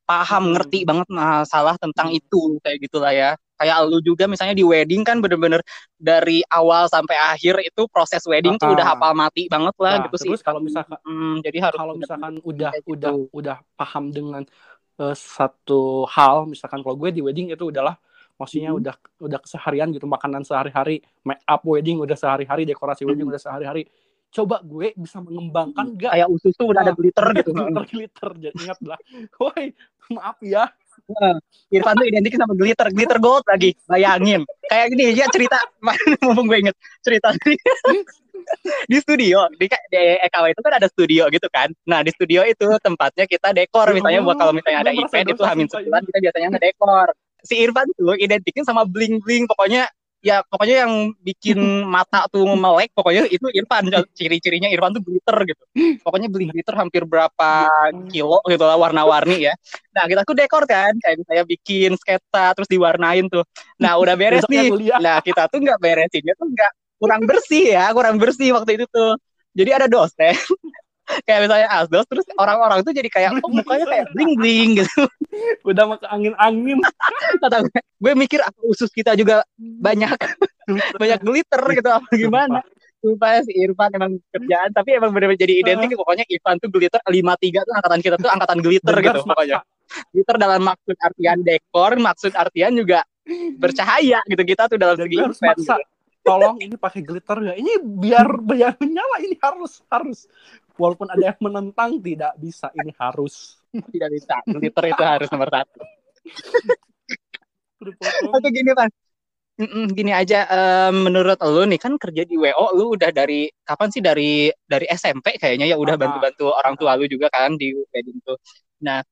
[0.08, 0.52] paham Hmm.
[0.56, 5.18] ngerti banget masalah tentang itu kayak gitulah ya kayak lu juga misalnya di wedding kan
[5.18, 5.60] bener-bener
[5.98, 8.74] dari awal sampai akhir itu proses wedding tuh Ah.
[8.78, 11.94] udah hafal mati banget lah Nah, gitu sih terus kalau misalkan Hmm, jadi harus kalau
[11.98, 12.94] misalkan udah gitu.
[12.94, 14.42] udah udah paham dengan
[15.02, 17.98] eh, satu hal misalkan kalau gue di wedding itu udahlah
[18.38, 18.78] maksudnya Mhm.
[18.80, 23.32] udah udah keseharian gitu makanan sehari-hari make up wedding udah sehari-hari dekorasi wedding Mhm.
[23.34, 23.82] udah sehari-hari.
[24.28, 27.50] Coba gue bisa mengembangkan gak kayak usus tuh udah ada Nah, glitter gitu.
[27.50, 28.98] glitter glitter jadi ingat lah.
[29.40, 29.72] Woi
[30.12, 30.68] maaf ya.
[31.70, 33.72] Irfan tuh identik sama glitter, glitter gold lagi.
[33.88, 34.44] Bayangin.
[34.68, 35.56] Kayak gini ya cerita,
[36.26, 37.32] mumpung gue inget cerita
[38.88, 41.72] di studio di, di EKW itu kan ada studio gitu kan.
[41.88, 43.92] Nah di studio itu tempatnya kita dekor.
[43.92, 47.08] Misalnya buat kalau misalnya ada event itu hamin sebulan kita biasanya ngedekor
[47.44, 49.86] si Irfan tuh identikin sama bling bling pokoknya
[50.18, 51.58] ya pokoknya yang bikin
[51.94, 53.86] mata tuh melek pokoknya itu Irfan.
[54.14, 55.64] Ciri-cirinya Irfan tuh glitter gitu.
[56.02, 57.50] Pokoknya beli glitter hampir berapa
[58.10, 59.54] kilo gitu lah warna-warni ya.
[59.94, 60.94] Nah kita tuh dekor kan.
[60.98, 63.46] Kayak saya bikin sketsa terus diwarnain tuh.
[63.78, 64.74] Nah udah beres nih.
[64.98, 69.14] nah kita tuh nggak beresinnya tuh nggak kurang bersih ya kurang bersih waktu itu tuh.
[69.54, 70.34] Jadi ada dosen
[71.24, 75.02] kayak misalnya asdos terus orang-orang tuh jadi kayak oh, mukanya kayak bling bling gitu.
[75.64, 76.78] Udah mau ke angin angin
[77.40, 80.14] kata gue gue mikir usus kita juga banyak
[80.96, 81.88] banyak glitter gitu.
[81.88, 82.60] Apa gimana?
[82.98, 87.38] Supaya si Irfan emang kerjaan tapi emang benar-benar jadi identik pokoknya Irfan tuh glitter lima
[87.38, 89.62] tiga tuh angkatan kita tuh angkatan glitter gitu pokoknya.
[90.12, 93.08] glitter dalam maksud artian dekor maksud artian juga
[93.56, 95.76] bercahaya gitu kita tuh dalam segi event gitu.
[96.24, 100.28] tolong ini pakai glitter ya ini biar biar menyala ini harus harus
[100.78, 102.70] walaupun ada yang menentang tidak bisa.
[102.72, 103.58] Ini harus.
[103.92, 104.40] Tidak bisa.
[104.48, 105.80] Glitter itu harus nomor satu.
[108.32, 108.88] Oke gini pan
[109.90, 113.98] gini aja um, menurut lu nih kan kerja di WO lu udah dari kapan sih
[113.98, 118.38] dari dari SMP kayaknya ya udah bantu-bantu orang tua lu juga kan di wedding tuh.
[118.86, 119.02] Nah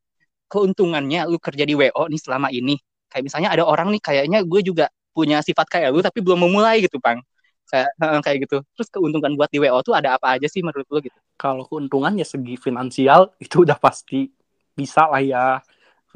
[0.47, 2.79] keuntungannya lu kerja di WO nih selama ini.
[3.11, 6.85] Kayak misalnya ada orang nih kayaknya gue juga punya sifat kayak lu tapi belum memulai
[6.85, 7.19] gitu bang
[7.67, 7.91] kayak
[8.25, 8.63] kayak gitu.
[8.79, 11.19] Terus keuntungan buat di WO tuh ada apa aja sih menurut lo gitu?
[11.37, 14.31] Kalau keuntungannya segi finansial itu udah pasti
[14.77, 15.47] bisa lah ya.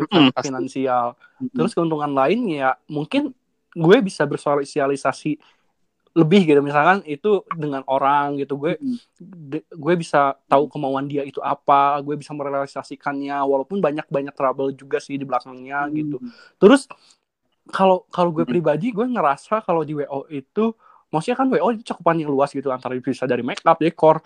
[0.00, 1.12] Mm, finansial.
[1.12, 1.52] Pasti.
[1.52, 3.36] terus keuntungan lain ya mungkin
[3.76, 5.36] gue bisa bersosialisasi
[6.10, 6.64] lebih gitu.
[6.64, 8.56] Misalkan itu dengan orang gitu.
[8.56, 9.76] Gue mm.
[9.76, 12.00] gue bisa tahu kemauan dia itu apa.
[12.00, 15.92] Gue bisa merealisasikannya walaupun banyak banyak trouble juga sih di belakangnya mm.
[15.92, 16.16] gitu
[16.56, 16.88] terus
[17.70, 20.74] kalau kalau gue pribadi gue ngerasa kalau di WO itu
[21.10, 24.22] maksudnya kan WO itu cakupan yang luas gitu antara bisa dari make up, dekor,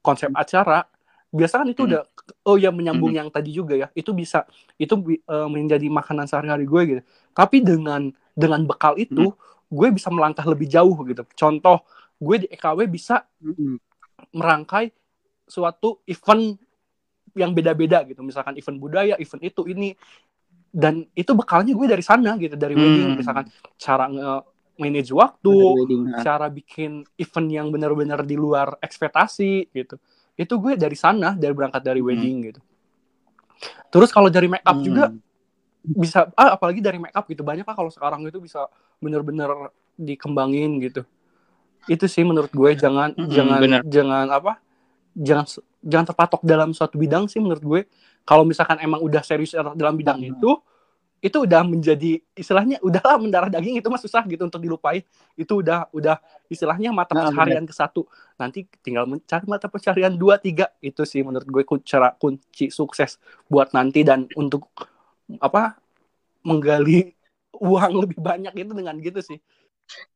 [0.00, 0.84] konsep acara.
[1.32, 1.88] Biasa kan itu hmm.
[1.88, 2.02] udah
[2.44, 3.20] oh ya menyambung hmm.
[3.24, 3.88] yang tadi juga ya.
[3.96, 4.44] Itu bisa
[4.76, 4.92] itu
[5.28, 7.02] uh, menjadi makanan sehari-hari gue gitu.
[7.32, 9.68] Tapi dengan dengan bekal itu hmm.
[9.72, 11.24] gue bisa melangkah lebih jauh gitu.
[11.36, 11.84] Contoh,
[12.20, 13.76] gue di EKW bisa hmm.
[14.36, 14.92] merangkai
[15.48, 16.56] suatu event
[17.32, 18.20] yang beda-beda gitu.
[18.20, 19.96] Misalkan event budaya, event itu ini
[20.72, 23.18] dan itu bekalnya gue dari sana gitu dari wedding hmm.
[23.20, 23.44] misalkan
[23.76, 30.00] cara nge manage waktu, wedding, cara bikin event yang benar-benar di luar ekspektasi gitu.
[30.34, 32.08] Itu gue dari sana, dari berangkat dari hmm.
[32.08, 32.60] wedding gitu.
[33.92, 34.86] Terus kalau dari make up hmm.
[34.86, 35.04] juga
[35.82, 38.70] bisa ah apalagi dari make up gitu banyak lah kalau sekarang itu bisa
[39.02, 41.02] benar-benar dikembangin gitu.
[41.90, 43.80] Itu sih menurut gue jangan hmm, jangan bener.
[43.86, 44.52] jangan apa?
[45.12, 45.44] Jangan
[45.84, 47.80] jangan terpatok dalam suatu bidang sih menurut gue.
[48.22, 50.30] Kalau misalkan emang udah serius dalam bidang hmm.
[50.38, 50.50] itu,
[51.22, 55.06] itu udah menjadi istilahnya udahlah mendarah daging itu mah susah gitu untuk dilupain.
[55.38, 56.18] Itu udah udah
[56.50, 58.10] istilahnya mata nah, pencarian ke satu.
[58.34, 60.74] Nanti tinggal mencari mata pencarian dua tiga.
[60.82, 64.66] Itu sih menurut gue cara kunci sukses buat nanti dan untuk
[65.38, 65.78] apa
[66.42, 67.14] menggali
[67.54, 69.38] uang lebih banyak itu dengan gitu sih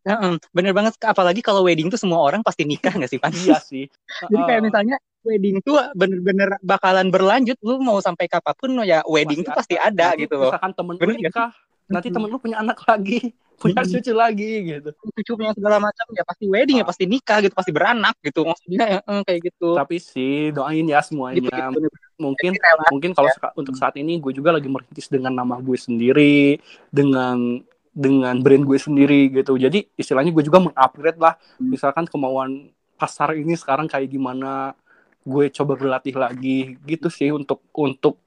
[0.07, 0.15] Ya,
[0.55, 3.35] bener banget apalagi kalau wedding tuh semua orang pasti nikah nggak sih Pan?
[3.35, 3.91] iya sih.
[4.31, 9.43] Jadi kayak misalnya wedding tuh bener-bener bakalan berlanjut lu mau sampai kapan pun ya wedding
[9.43, 10.55] pasti tuh pasti ada, ada gitu loh.
[10.55, 11.51] Misalkan temen lu nikah,
[11.91, 14.91] nanti temen lu punya anak lagi, punya cucu lagi gitu.
[14.95, 18.47] Cucu punya segala macam ya pasti wedding ya pasti nikah gitu, pasti beranak gitu.
[18.47, 19.75] Maksudnya ya, kayak gitu.
[19.75, 21.43] Tapi sih doain ya semuanya.
[21.43, 21.89] Gitu, gitu.
[22.17, 22.53] Mungkin
[22.95, 23.51] mungkin kalau ya.
[23.59, 26.63] untuk saat ini gue juga lagi merintis dengan nama gue sendiri,
[26.95, 27.61] dengan
[27.97, 29.57] dengan brand gue sendiri gitu.
[29.57, 31.41] Jadi istilahnya gue juga mengupgrade lah.
[31.57, 31.73] Hmm.
[31.73, 32.69] Misalkan kemauan
[33.01, 34.77] pasar ini sekarang kayak gimana,
[35.25, 38.21] gue coba berlatih lagi gitu sih untuk untuk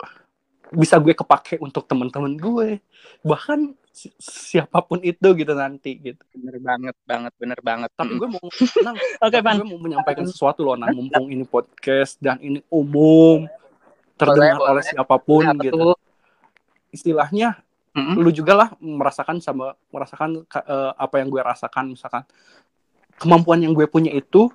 [0.74, 2.82] bisa gue kepake untuk teman-teman gue.
[3.22, 6.22] Bahkan si siapa pun itu gitu nanti gitu.
[6.34, 7.94] Bener banget banget bener banget.
[7.94, 12.42] Tapi gue mau oke okay, gue mau menyampaikan sesuatu loh nah mumpung ini podcast dan
[12.42, 13.46] ini umum
[14.18, 15.96] terdengar oleh siapa pun gitu.
[16.92, 17.62] istilahnya
[17.96, 18.16] mm-hmm.
[18.20, 22.24] lu juga lah merasakan sama merasakan uh, apa yang gue rasakan misalkan
[23.20, 24.48] kemampuan yang gue punya itu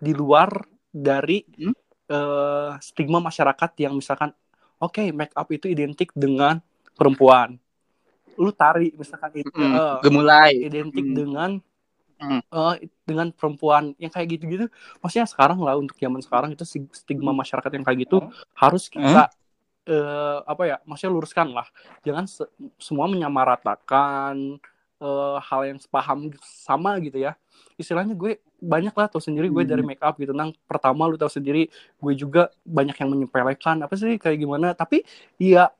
[0.00, 0.50] di luar
[0.90, 1.74] dari hmm?
[2.10, 4.34] uh, stigma masyarakat yang misalkan
[4.80, 6.58] oke okay, make up itu identik dengan
[6.96, 7.60] perempuan
[8.40, 11.16] lu tari misalkan itu hmm, uh, gemulai identik hmm.
[11.16, 11.50] dengan
[12.52, 14.66] uh, dengan perempuan yang kayak gitu-gitu
[15.00, 18.32] maksudnya sekarang lah untuk zaman sekarang itu stigma masyarakat yang kayak gitu hmm.
[18.56, 19.36] harus kita hmm.
[19.88, 21.66] Uh, apa ya maksudnya luruskan lah
[22.04, 22.44] jangan se
[22.76, 24.60] semua menyamaratakan
[25.00, 27.34] uh, hal yang sepaham sama gitu ya.
[27.80, 29.90] Istilahnya gue banyak lah tau sendiri gue dari hmm.
[29.96, 30.36] make up gitu.
[30.36, 31.66] Nang pertama lu tau sendiri
[31.98, 33.82] gue juga banyak yang menyepelekan.
[33.82, 34.76] Apa sih kayak gimana?
[34.76, 35.02] Tapi
[35.40, 35.72] ya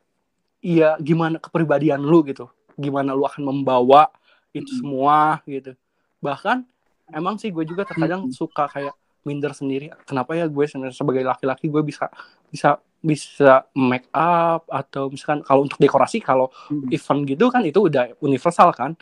[0.65, 2.49] ya gimana kepribadian lu gitu.
[2.81, 4.09] Gimana lu akan membawa
[4.57, 4.79] itu hmm.
[4.81, 5.77] semua gitu.
[6.25, 6.65] Bahkan
[7.13, 9.93] emang sih gue juga terkadang suka kayak minder sendiri.
[10.09, 12.09] Kenapa ya gue sebagai laki-laki gue bisa
[12.49, 16.85] bisa bisa make up atau misalkan kalau untuk dekorasi kalau Hmm.
[16.89, 18.93] event gitu kan itu udah universal kan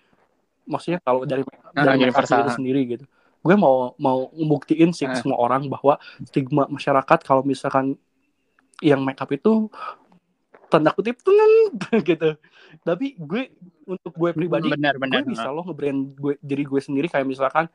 [0.64, 1.42] maksudnya kalau dari
[1.74, 2.46] Ah, dari universal.
[2.46, 3.04] itu sendiri gitu
[3.38, 5.18] gue mau mau membuktiin sih ke Ah.
[5.18, 7.98] semua orang bahwa stigma masyarakat kalau misalkan
[8.78, 9.66] yang make up itu
[10.68, 11.52] tanda kutip tenang
[12.04, 12.36] gitu
[12.84, 13.50] tapi gue
[13.84, 17.66] untuk gue pribadi benar benar gue bisa loh nge-brand gue diri gue sendiri kayak misalkan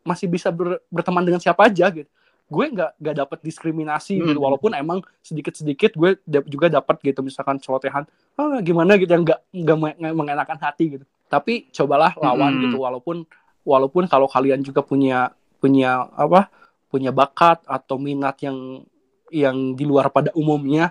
[0.00, 2.10] masih bisa ber- berteman dengan siapa aja gitu
[2.50, 4.26] gue nggak nggak dapat diskriminasi Hmm.
[4.28, 6.18] gitu walaupun emang sedikit sedikit gue
[6.50, 10.98] juga dapat gitu misalkan celotehan ah gimana gitu yang nggak nggak me- nggak mengenakan hati
[10.98, 12.62] gitu tapi cobalah lawan Hmm.
[12.66, 13.22] gitu walaupun
[13.62, 15.30] walaupun kalau kalian juga punya
[15.62, 16.50] punya apa
[16.90, 18.82] punya bakat atau minat yang
[19.30, 20.90] yang di luar pada umumnya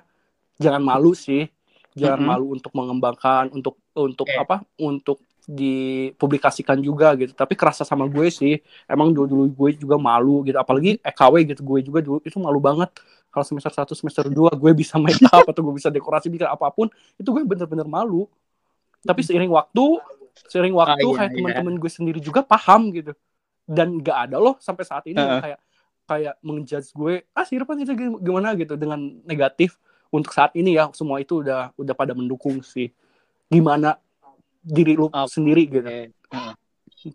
[0.56, 1.44] jangan malu sih
[1.92, 2.30] jangan Mm-mm.
[2.32, 4.40] malu untuk mengembangkan untuk untuk Oke.
[4.40, 7.34] apa untuk dipublikasikan juga gitu.
[7.34, 8.62] Tapi kerasa sama gue sih.
[8.86, 10.62] Emang dulu dulu gue juga malu gitu.
[10.62, 11.62] Apalagi EKW gitu.
[11.66, 12.94] Gue juga dulu itu malu banget.
[13.34, 16.70] Kalau semester 1 semester 2 gue bisa make up atau gue bisa dekorasi bikin apa
[16.70, 18.30] pun itu gue bener-bener malu.
[19.02, 19.98] Tapi seiring waktu
[20.46, 21.38] seiring waktu iya, kayak iya.
[21.42, 23.18] teman-teman gue sendiri juga paham gitu.
[23.66, 25.42] Dan gak ada loh sampai saat ini Heeh.
[25.42, 25.60] kayak
[26.10, 29.82] kayak menjudge gue ah si Irfan itu gimana gitu dengan negatif.
[30.10, 32.90] Untuk saat ini ya semua itu udah udah pada mendukung sih.
[33.50, 33.98] Gimana
[34.60, 35.32] diri lu Oke.
[35.32, 35.90] sendiri gitu.
[35.90, 36.54] Heeh.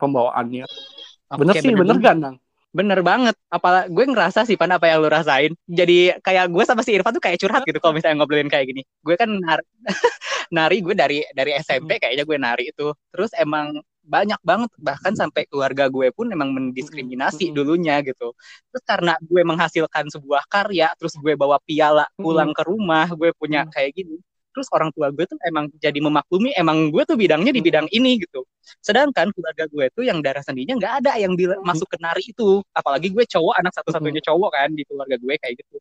[0.00, 2.08] pembawaannya Oke, bener sih bener juga.
[2.08, 2.36] gak nang
[2.74, 3.38] Bener banget.
[3.54, 5.54] Apalagi gue ngerasa sih Pan apa yang lu rasain.
[5.70, 8.82] Jadi kayak gue sama si Irfan tuh kayak curhat gitu kalau misalnya ngobrolin kayak gini.
[8.98, 9.62] Gue kan nari,
[10.58, 12.90] nari gue dari dari SMP kayaknya gue nari itu.
[13.14, 17.56] Terus emang banyak banget bahkan sampai keluarga gue pun emang mendiskriminasi Mm-mm.
[17.56, 18.34] dulunya gitu.
[18.74, 23.70] Terus karena gue menghasilkan sebuah karya, terus gue bawa piala pulang ke rumah, gue punya
[23.70, 24.18] kayak gini.
[24.54, 27.66] Terus orang tua gue tuh emang jadi memaklumi, emang gue tuh bidangnya di Mm.
[27.66, 28.46] bidang ini gitu.
[28.78, 32.62] Sedangkan keluarga gue tuh yang darah sendinya nggak ada yang bila- masuk ke nari itu.
[32.70, 35.76] Apalagi gue cowok, anak satu-satunya cowok kan di keluarga gue kayak gitu.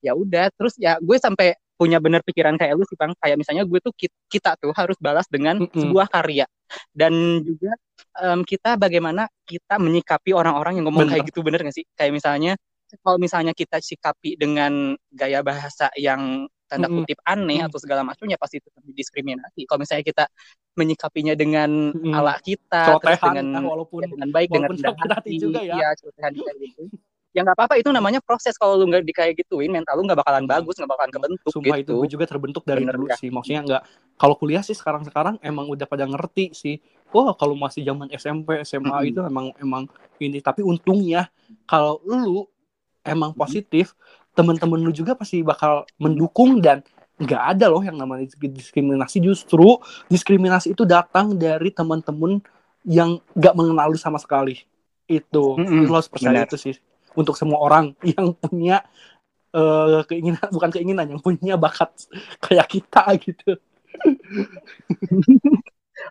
[0.00, 3.10] Ya udah, terus ya gue sampai punya bener pikiran kayak lu sih bang.
[3.18, 5.74] Kayak misalnya gue tuh ki- kita tuh harus balas dengan Mm-mm.
[5.74, 6.46] sebuah karya
[6.94, 7.74] dan juga
[8.22, 11.12] em, kita bagaimana kita menyikapi orang-orang yang ngomong Bener.
[11.18, 11.84] kayak gitu bener gak sih?
[11.98, 12.52] Kayak misalnya
[13.00, 18.56] kalau misalnya kita sikapi dengan gaya bahasa yang tanda kutip aneh atau segala macamnya pasti
[18.64, 19.68] tetap didiskriminasi.
[19.68, 20.24] Kalau misalnya kita
[20.72, 22.16] menyikapinya dengan Mm-mm.
[22.16, 25.76] ala kita, terus dengan kan walaupun ya, dengan baik dengan rendah hati juga ya.
[25.76, 26.82] iya, celotehan kayak gitu.
[27.32, 30.20] Ya nggak apa-apa itu namanya proses kalau lu nggak di kayak gituin mental lu nggak
[30.20, 31.92] bakalan bagus nggak bakalan kebentuk Sumpah itu gitu.
[32.04, 33.20] gue juga terbentuk dari Bener dulu nggak?
[33.24, 33.28] sih.
[33.32, 33.82] Maksudnya nggak
[34.20, 36.76] kalau kuliah sih sekarang-sekarang emang udah pada ngerti sih.
[37.08, 39.10] Wah kalau masih zaman SMP SMA Mm-mm.
[39.16, 39.82] itu emang emang
[40.20, 40.44] ini.
[40.44, 41.32] Tapi untungnya
[41.64, 42.44] kalau lu
[43.02, 43.96] emang positif,
[44.32, 46.80] temen-temen lu juga pasti bakal mendukung dan
[47.20, 49.20] nggak ada loh yang namanya diskriminasi.
[49.22, 52.40] Justru diskriminasi itu datang dari temen-temen
[52.88, 54.58] yang nggak mengenal lu sama sekali.
[55.06, 55.86] Itu Mm-mm.
[55.86, 56.48] lu harus percaya Benar.
[56.50, 56.74] itu sih.
[57.12, 58.82] Untuk semua orang yang punya
[59.52, 61.92] eh, keinginan bukan keinginan yang punya bakat
[62.40, 63.60] kayak kita gitu.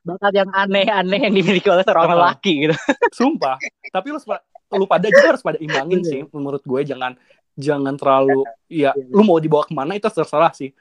[0.08, 2.76] Bakat yang aneh-aneh yang dimiliki oleh seorang lelaki gitu.
[3.12, 3.60] Sumpah.
[3.92, 7.20] Tapi lu sepa- lu pada juga harus pada imbangin sih menurut gue jangan
[7.62, 10.74] jangan terlalu ya lu mau dibawa ke mana itu terserah sih.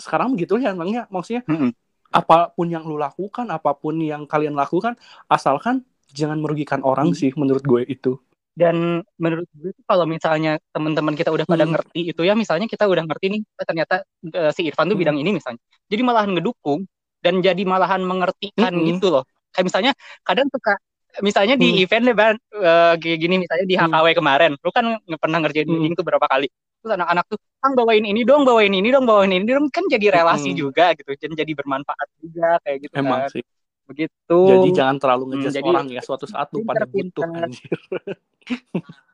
[0.00, 1.70] Sekarang begitu ya emangnya maksudnya Mm-mm.
[2.10, 4.96] apa pun yang lu lakukan, apa pun yang kalian lakukan
[5.28, 7.18] asalkan jangan merugikan orang Hmm.
[7.18, 8.16] sih menurut gue itu.
[8.52, 11.72] Dan menurut gue tuh kalau misalnya teman-teman kita udah pada Hmm.
[11.72, 13.94] ngerti itu ya, misalnya kita udah ngerti nih, eh, ternyata
[14.28, 15.02] eh, si Irfan tuh Hmm.
[15.08, 15.60] bidang ini misalnya.
[15.88, 16.84] Jadi malahan ngedukung
[17.24, 18.84] dan jadi malahan mengertikan Hmm.
[18.92, 19.24] gitu loh.
[19.56, 20.76] Kayak misalnya kadang suka
[21.20, 21.82] misalnya di Hmm.
[21.84, 23.92] event deh Ban, eh, kayak gini misalnya di Hmm.
[23.92, 24.86] HKW kemarin, lu kan
[25.20, 25.92] pernah ngerjain Hmm.
[25.92, 26.48] tuh berapa kali.
[26.80, 30.18] Terus anak-anak tuh, Kang bawain ini dong, bawain ini dong, bawain ini dong, kan jadi
[30.18, 30.58] relasi Hmm.
[30.66, 33.34] juga gitu, dan jadi bermanfaat juga kayak gitu Emang kan.
[33.38, 33.44] sih.
[33.86, 34.38] Begitu.
[34.48, 37.76] Jadi jangan terlalu Hmm, ngejudge jadi orang ya suatu saat lu pada butuh anjir.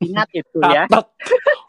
[0.00, 0.84] Ingat itu ya.
[0.88, 1.06] Catat.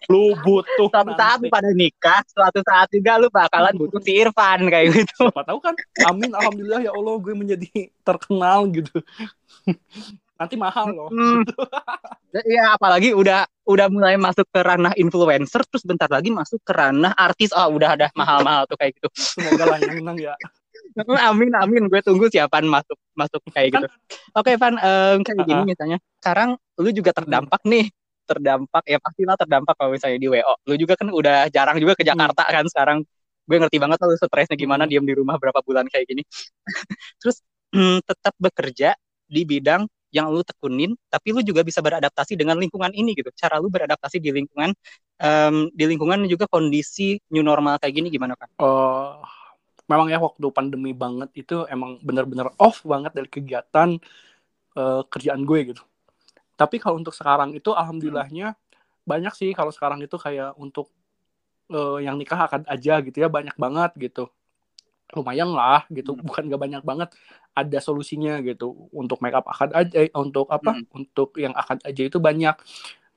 [0.09, 1.53] lu butuh suatu saat lu nanti.
[1.53, 5.23] pada nikah, suatu saat juga lu bakalan butuh si Irfan kayak gitu.
[5.31, 5.75] siapa tahu kan
[6.09, 7.69] amin alhamdulillah ya Allah gue menjadi
[8.03, 8.91] terkenal gitu
[10.41, 11.45] nanti mahal loh Hmm.
[12.31, 17.11] Iya, apalagi udah udah mulai masuk ke ranah influencer, terus bentar lagi masuk ke ranah
[17.13, 17.51] artis.
[17.51, 19.11] Oh, udah ada mahal-mahal tuh kayak gitu.
[19.13, 20.33] semoga lah yang menang ya
[21.29, 21.83] amin, amin.
[21.91, 23.87] Gue tunggu siapaan masuk masuk kayak gitu.
[24.33, 25.97] Oke, Van, em, kayak gini misalnya.
[26.23, 27.91] Sekarang lu juga terdampak nih.
[28.27, 30.53] Terdampak ya pastilah terdampak kalau misalnya di WO.
[30.69, 32.97] Lu juga kan udah jarang juga ke Jakarta kan sekarang.
[33.49, 34.91] Gue ngerti banget lu stresnya gimana Hmm.
[34.91, 36.23] diam di rumah berapa bulan kayak gini.
[37.21, 37.41] Terus
[37.75, 38.95] hmm, tetap bekerja
[39.27, 43.31] di bidang yang lu tekunin, tapi lu juga bisa beradaptasi dengan lingkungan ini gitu.
[43.31, 44.75] Cara lu beradaptasi di lingkungan,
[45.23, 48.51] em, di lingkungan juga kondisi new normal kayak gini gimana kan?
[48.61, 49.11] Eh,
[49.91, 53.89] memang ya waktu pandemi banget itu emang bener-bener off banget dari kegiatan
[54.79, 55.83] eh, kerjaan gue gitu
[56.61, 58.53] tapi kalau untuk sekarang itu alhamdulillahnya
[59.01, 60.93] banyak sih kalau sekarang itu kayak untuk
[61.73, 64.29] uh, yang nikah akan aja gitu ya banyak banget gitu
[65.17, 66.21] lumayan lah gitu hmm.
[66.21, 67.09] bukan gak banyak banget
[67.51, 70.87] ada solusinya gitu untuk make up akad aja eh, untuk apa hmm.
[70.93, 72.55] untuk yang akad aja itu banyak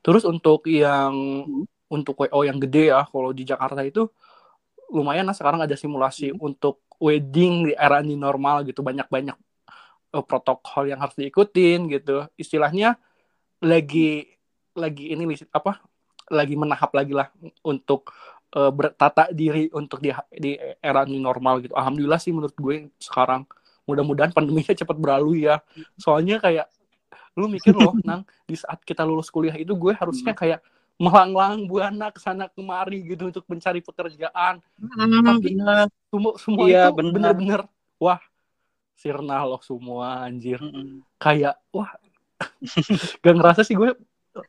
[0.01, 1.13] terus untuk yang
[1.45, 1.93] hmm.
[1.93, 4.11] untuk wo yang gede ya kalau di Jakarta itu
[4.91, 6.41] lumayan lah sekarang ada simulasi hmm.
[6.41, 9.37] untuk wedding di era ini normal gitu banyak banyak
[10.11, 12.99] uh, eh, protokol yang harus diikutin gitu istilahnya
[13.65, 14.29] lagi
[14.77, 15.81] lagi ini apa
[16.29, 17.29] lagi menahap lagi lah
[17.65, 18.13] untuk
[18.57, 21.75] uh, bertata diri untuk di di era new normal gitu.
[21.77, 23.45] Alhamdulillah sih menurut gue sekarang
[23.85, 25.61] mudah-mudahan pandeminya cepat berlalu ya.
[26.01, 26.69] Soalnya kayak
[27.35, 30.41] lu mikir loh, nang di saat kita lulus kuliah itu gue harusnya hmm.
[30.41, 30.61] kayak
[30.95, 34.63] melanglang buana ke sana kemari gitu untuk mencari pekerjaan.
[34.79, 35.59] Hmm, Tapi
[36.07, 37.67] semua semua iya, itu bener-bener
[37.99, 38.23] wah
[38.95, 40.63] sirna loh semua anjir.
[40.63, 41.03] Hmm.
[41.19, 41.91] Kayak wah
[43.25, 43.95] gak ngerasa sih gue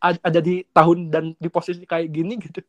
[0.01, 2.61] ada di tahun dan di posisi kayak gini gitu.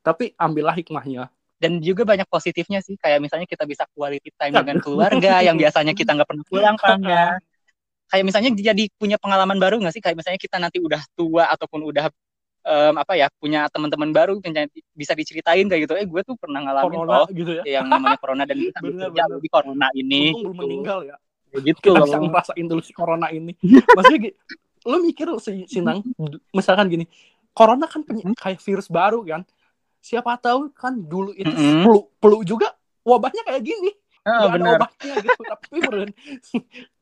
[0.00, 1.28] Tapi ambillah hikmahnya.
[1.56, 5.96] Dan juga banyak positifnya sih kayak misalnya kita bisa quality time dengan keluarga yang biasanya
[5.96, 7.36] kita nggak pernah pulang kan ya.
[8.06, 9.98] Kayak misalnya jadi punya pengalaman baru nggak sih?
[9.98, 12.06] Kayak misalnya kita nanti udah tua ataupun udah
[12.62, 14.38] um, apa ya punya teman-teman baru
[14.94, 15.98] bisa diceritain kayak gitu.
[15.98, 17.62] Eh gue tuh pernah ngalamin corona, oh gitu ya?
[17.66, 20.60] yang namanya corona dan kita bekerja di corona ini belum gitu.
[20.62, 21.18] meninggal ya
[21.54, 22.06] gitu kita loh.
[22.06, 23.52] bisa ngerasain dulu si corona ini
[23.96, 24.32] maksudnya
[24.86, 26.02] lo mikir si Sinang
[26.54, 27.04] misalkan gini
[27.56, 28.36] corona kan hmm?
[28.36, 29.42] kayak virus baru kan
[29.98, 31.82] siapa tahu kan dulu itu mm -hmm.
[31.82, 32.70] flu, flu juga
[33.02, 33.90] wabahnya kayak gini
[34.26, 34.78] oh, benar.
[34.78, 36.10] obatnya gitu tapi beneran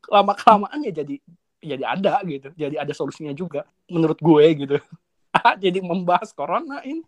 [0.08, 1.16] lama kelamaan ya jadi
[1.64, 4.76] jadi ada gitu jadi ada solusinya juga menurut gue gitu
[5.64, 7.02] jadi membahas corona ini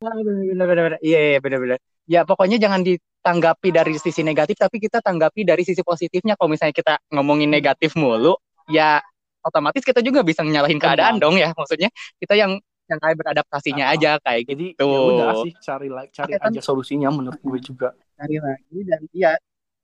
[0.00, 1.80] benar-benar iya iya benar-benar
[2.10, 6.34] ya pokoknya jangan ditanggapi dari sisi negatif tapi kita tanggapi dari sisi positifnya.
[6.34, 8.34] Kalau misalnya kita ngomongin negatif mulu
[8.66, 8.98] ya
[9.46, 11.54] otomatis kita juga bisa nyalahin keadaan dong ya.
[11.54, 12.58] Maksudnya kita yang
[12.90, 14.82] yang kayak beradaptasinya uh, aja kayak jadi gitu.
[14.82, 17.94] ya udah sih cari cari Oke, aja solusinya menurut gue juga.
[18.18, 19.32] Cari lagi dan iya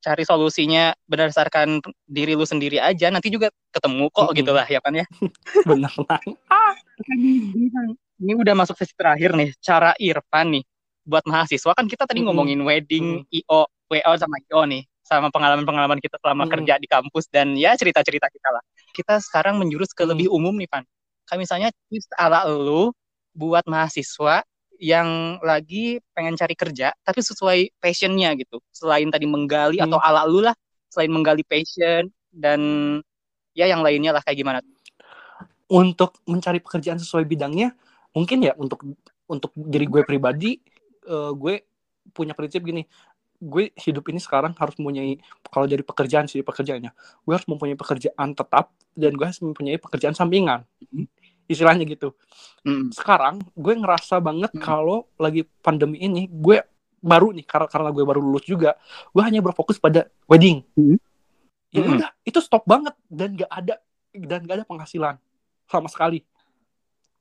[0.02, 3.06] cari solusinya berdasarkan diri lu sendiri aja.
[3.14, 4.38] Nanti juga ketemu kok mm-hmm.
[4.42, 5.06] gitu lah ya kan ya.
[5.70, 6.20] Bener lah.
[8.16, 10.64] Ini udah masuk sesi terakhir nih cara Irfan nih
[11.06, 13.38] buat mahasiswa kan kita tadi ngomongin wedding mm-hmm.
[13.46, 16.54] IO WO sama IO nih sama pengalaman-pengalaman kita selama mm-hmm.
[16.58, 20.66] kerja di kampus dan ya cerita-cerita kita lah kita sekarang menjurus ke lebih umum nih
[20.66, 20.82] Pan
[21.30, 22.90] kayak misalnya tips ala lu
[23.32, 24.42] buat mahasiswa
[24.82, 29.86] yang lagi pengen cari kerja tapi sesuai passionnya gitu selain tadi menggali hmm.
[29.88, 30.52] atau ala lu lah
[30.90, 32.60] selain menggali passion dan
[33.56, 34.58] ya yang lainnya lah kayak gimana
[35.66, 37.72] untuk mencari pekerjaan sesuai bidangnya
[38.12, 38.84] mungkin ya untuk
[39.26, 40.60] untuk diri gue pribadi
[41.08, 41.64] uh, gue
[42.14, 42.86] punya prinsip gini
[43.36, 45.20] gue hidup ini sekarang harus mempunyai
[45.52, 50.16] kalau jadi pekerjaan sih pekerjaannya gue harus mempunyai pekerjaan tetap dan gue harus mempunyai pekerjaan
[50.16, 51.04] sampingan hmm
[51.46, 52.12] istilahnya gitu.
[52.66, 52.90] Hmm.
[52.90, 54.62] Sekarang gue ngerasa banget hmm.
[54.62, 56.62] kalau lagi pandemi ini gue
[57.00, 58.74] baru nih karena karena gue baru lulus juga,
[59.14, 60.66] gue hanya berfokus pada wedding.
[60.74, 60.98] Hmm.
[61.70, 63.74] Ya udah, itu stop banget dan gak ada
[64.16, 65.14] dan gak ada penghasilan
[65.70, 66.22] sama sekali.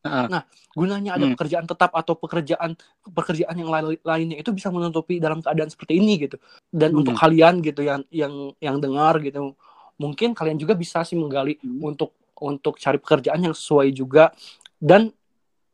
[0.06, 0.42] Nah,
[0.78, 1.34] gunanya ada hmm.
[1.34, 2.78] pekerjaan tetap atau pekerjaan
[3.10, 6.38] pekerjaan yang lain lainnya itu bisa menutupi dalam keadaan seperti ini gitu.
[6.70, 7.00] Dan hmm.
[7.02, 9.58] untuk kalian gitu yang yang yang dengar gitu,
[9.98, 11.82] mungkin kalian juga bisa sih menggali hmm.
[11.82, 14.32] untuk untuk cari pekerjaan yang sesuai juga
[14.76, 15.12] dan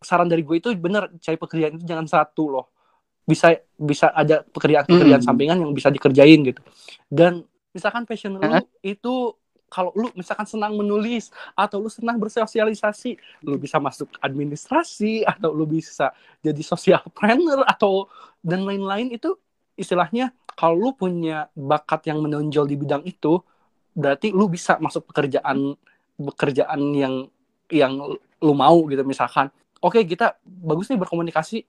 [0.01, 2.65] saran dari gue itu bener cari pekerjaan itu jangan satu loh
[3.21, 5.27] bisa bisa ada pekerjaan-pekerjaan mm.
[5.29, 6.61] sampingan yang bisa dikerjain gitu
[7.05, 8.41] dan misalkan passion lu
[8.81, 9.13] itu
[9.71, 13.15] kalau lu misalkan senang menulis atau lu senang bersosialisasi
[13.47, 16.11] lu bisa masuk administrasi atau lu bisa
[16.43, 18.11] jadi social planner atau
[18.43, 19.39] dan lain-lain itu
[19.79, 23.39] istilahnya kalau lu punya bakat yang menonjol di bidang itu
[23.95, 25.79] berarti lu bisa masuk pekerjaan
[26.19, 27.31] pekerjaan yang
[27.71, 27.95] yang
[28.43, 29.47] lu mau gitu misalkan
[29.79, 31.63] oke okay, kita bagus nih berkomunikasi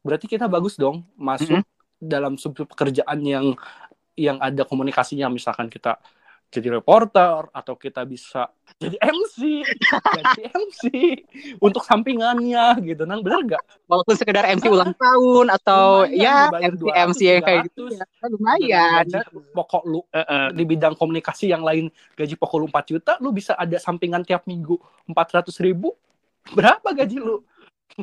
[0.00, 2.00] berarti kita bagus dong masuk mm -hmm.
[2.00, 3.52] dalam sub pekerjaan yang
[4.14, 5.98] yang ada komunikasinya misalkan kita
[6.54, 8.46] jadi reporter atau kita bisa
[8.78, 9.66] jadi MC
[10.22, 10.82] jadi MC
[11.58, 13.02] untuk sampingannya gitu.
[13.02, 13.62] Nang bener nggak?
[13.90, 16.36] Walaupun sekedar MC ulang tahun atau lumayan, ya
[16.70, 19.04] MC MC yang kayak gitu ya, lumayan.
[19.50, 20.46] Pokok lu uh -uh.
[20.54, 24.46] di bidang komunikasi yang lain gaji pokok lu 4 juta lu bisa ada sampingan tiap
[24.46, 24.78] minggu
[25.10, 25.98] 400 ribu?
[26.54, 27.42] Berapa gaji lu?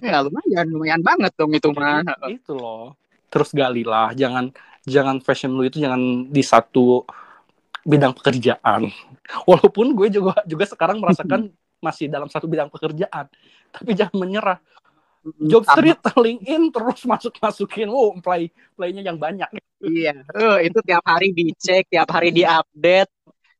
[0.04, 2.04] Ya lumayan lumayan banget dong itu mah.
[2.28, 3.00] Itu loh.
[3.32, 4.52] Terus galilah jangan
[4.88, 7.06] jangan fashion lu itu jangan di satu
[7.86, 8.90] bidang pekerjaan.
[9.48, 11.50] Walaupun gue juga juga sekarang merasakan
[11.86, 13.26] masih dalam satu bidang pekerjaan,
[13.74, 14.60] tapi jangan menyerah.
[15.22, 19.50] Job street, LinkedIn terus masuk masukin, oh play playnya yang banyak.
[19.82, 23.10] Iya, uh, itu tiap hari dicek, tiap hari diupdate.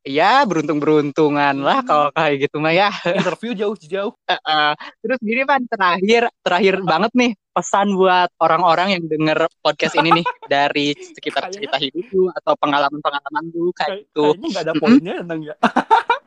[0.02, 2.90] Ya beruntung-beruntungan lah kalau kayak gitu mah ya.
[3.06, 4.12] Interview jauh-jauh.
[4.26, 10.22] Uh, terus gini Pan, terakhir terakhir banget nih pesan buat orang-orang yang denger podcast ini
[10.22, 14.34] nih dari sekitar cerita hidup lu atau pengalaman-pengalaman lu kayak gitu.
[14.34, 15.40] Kayaknya nggak ada poinnya -hmm.
[15.46, 15.54] ya.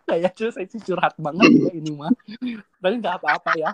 [0.05, 2.13] kayak saya sih curhat banget ya ini mah.
[2.80, 3.73] Tapi nggak apa-apa ya.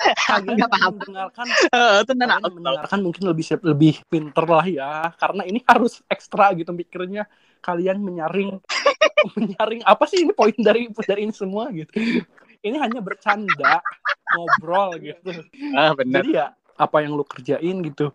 [0.00, 5.60] Kalian nggak paham mendengarkan, uh, tenang, mendengarkan mungkin lebih lebih pinter lah ya, karena ini
[5.68, 7.28] harus ekstra gitu mikirnya.
[7.60, 8.56] Kalian menyaring
[9.36, 11.90] menyaring apa sih ini poin dari dari ini semua gitu.
[12.60, 13.80] Ini hanya bercanda,
[14.36, 15.32] ngobrol gitu.
[15.72, 16.24] Ah, benar.
[16.24, 18.12] Jadi ya apa yang lu kerjain gitu.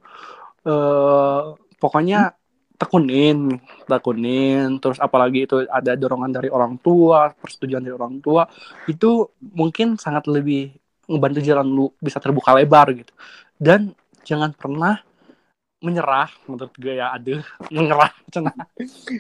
[0.65, 2.33] Uh, pokoknya
[2.75, 3.57] tekunin,
[3.87, 8.45] tekunin, terus apalagi itu ada dorongan dari orang tua, persetujuan dari orang tua,
[8.89, 10.75] itu mungkin sangat lebih
[11.07, 13.13] ngebantu jalan lu bisa terbuka lebar gitu.
[13.55, 13.95] Dan
[14.27, 14.99] jangan pernah
[15.85, 18.51] menyerah menurut gue ya aduh menyerah cina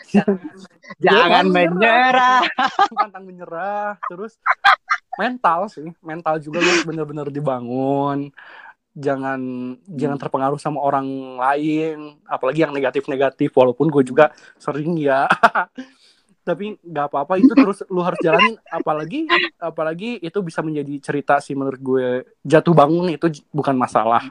[1.05, 2.41] jangan menyerah.
[2.97, 4.41] pantang menyerah terus
[5.15, 8.31] mental sih mental juga lu bener-bener dibangun.
[8.95, 9.39] Jangan
[9.91, 15.27] jangan terpengaruh sama orang lain apalagi yang negatif-negatif walaupun gue juga sering ya.
[16.47, 18.55] Tapi nggak apa-apa itu terus lu harus jalanin.
[18.69, 22.07] Apalagi apalagi itu bisa menjadi cerita sih menurut gue.
[22.45, 24.23] Jatuh bangun itu bukan masalah.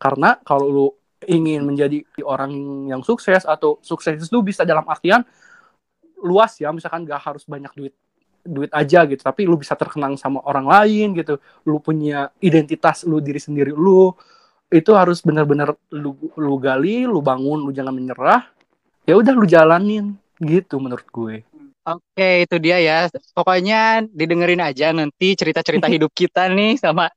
[0.00, 0.86] Karena kalau lu
[1.26, 2.52] ingin menjadi orang
[2.88, 5.24] yang sukses atau sukses itu bisa dalam artian
[6.24, 7.94] luas ya misalkan gak harus banyak duit
[8.44, 11.40] duit aja gitu tapi lu bisa terkenang sama orang lain gitu.
[11.64, 14.12] Lu punya identitas lu diri sendiri lu
[14.68, 18.44] itu harus benar-benar lu lu gali lu bangun lu jangan menyerah.
[19.08, 21.36] Ya udah lu jalanin gitu menurut gue.
[21.84, 22.98] Oke, itu dia ya.
[23.36, 27.12] Pokoknya didengerin aja nanti cerita-cerita hidup kita nih sama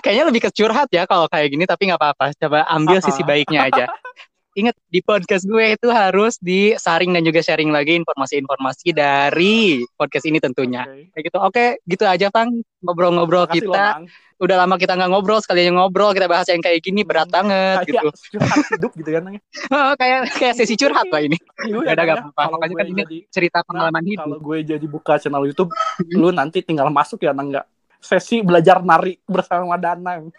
[0.00, 2.32] kayaknya lebih ke curhat ya kalau kayak gini tapi nggak apa-apa.
[2.36, 3.08] Coba ambil uh -huh.
[3.12, 3.84] sisi baiknya aja.
[4.58, 10.42] Ingat di podcast gue itu harus disaring dan juga sharing lagi informasi-informasi dari podcast ini
[10.42, 10.82] tentunya.
[10.90, 11.14] Okay.
[11.14, 11.38] kayak gitu.
[11.38, 12.50] Oke gitu aja Pang
[12.82, 14.02] ngobrol-ngobrol kita.
[14.02, 17.36] Lo, udah lama kita nggak ngobrol sekali ngobrol kita bahas yang kayak gini berat hmm.
[17.36, 18.08] banget gitu.
[18.40, 19.22] curhat hidup gitu kan
[19.76, 21.36] oh, kayak kayak sesi curhat lah ini.
[21.68, 24.24] Ya, udah gak apa-apa makanya kan ini cerita pengalaman nah, hidup.
[24.24, 25.70] kalau gue jadi buka channel YouTube
[26.16, 27.68] lu nanti tinggal masuk ya nggak
[28.00, 30.32] sesi belajar nari bersama Danang.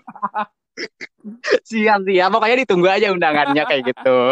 [1.70, 4.20] siap siap pokoknya ditunggu aja undangannya kayak gitu.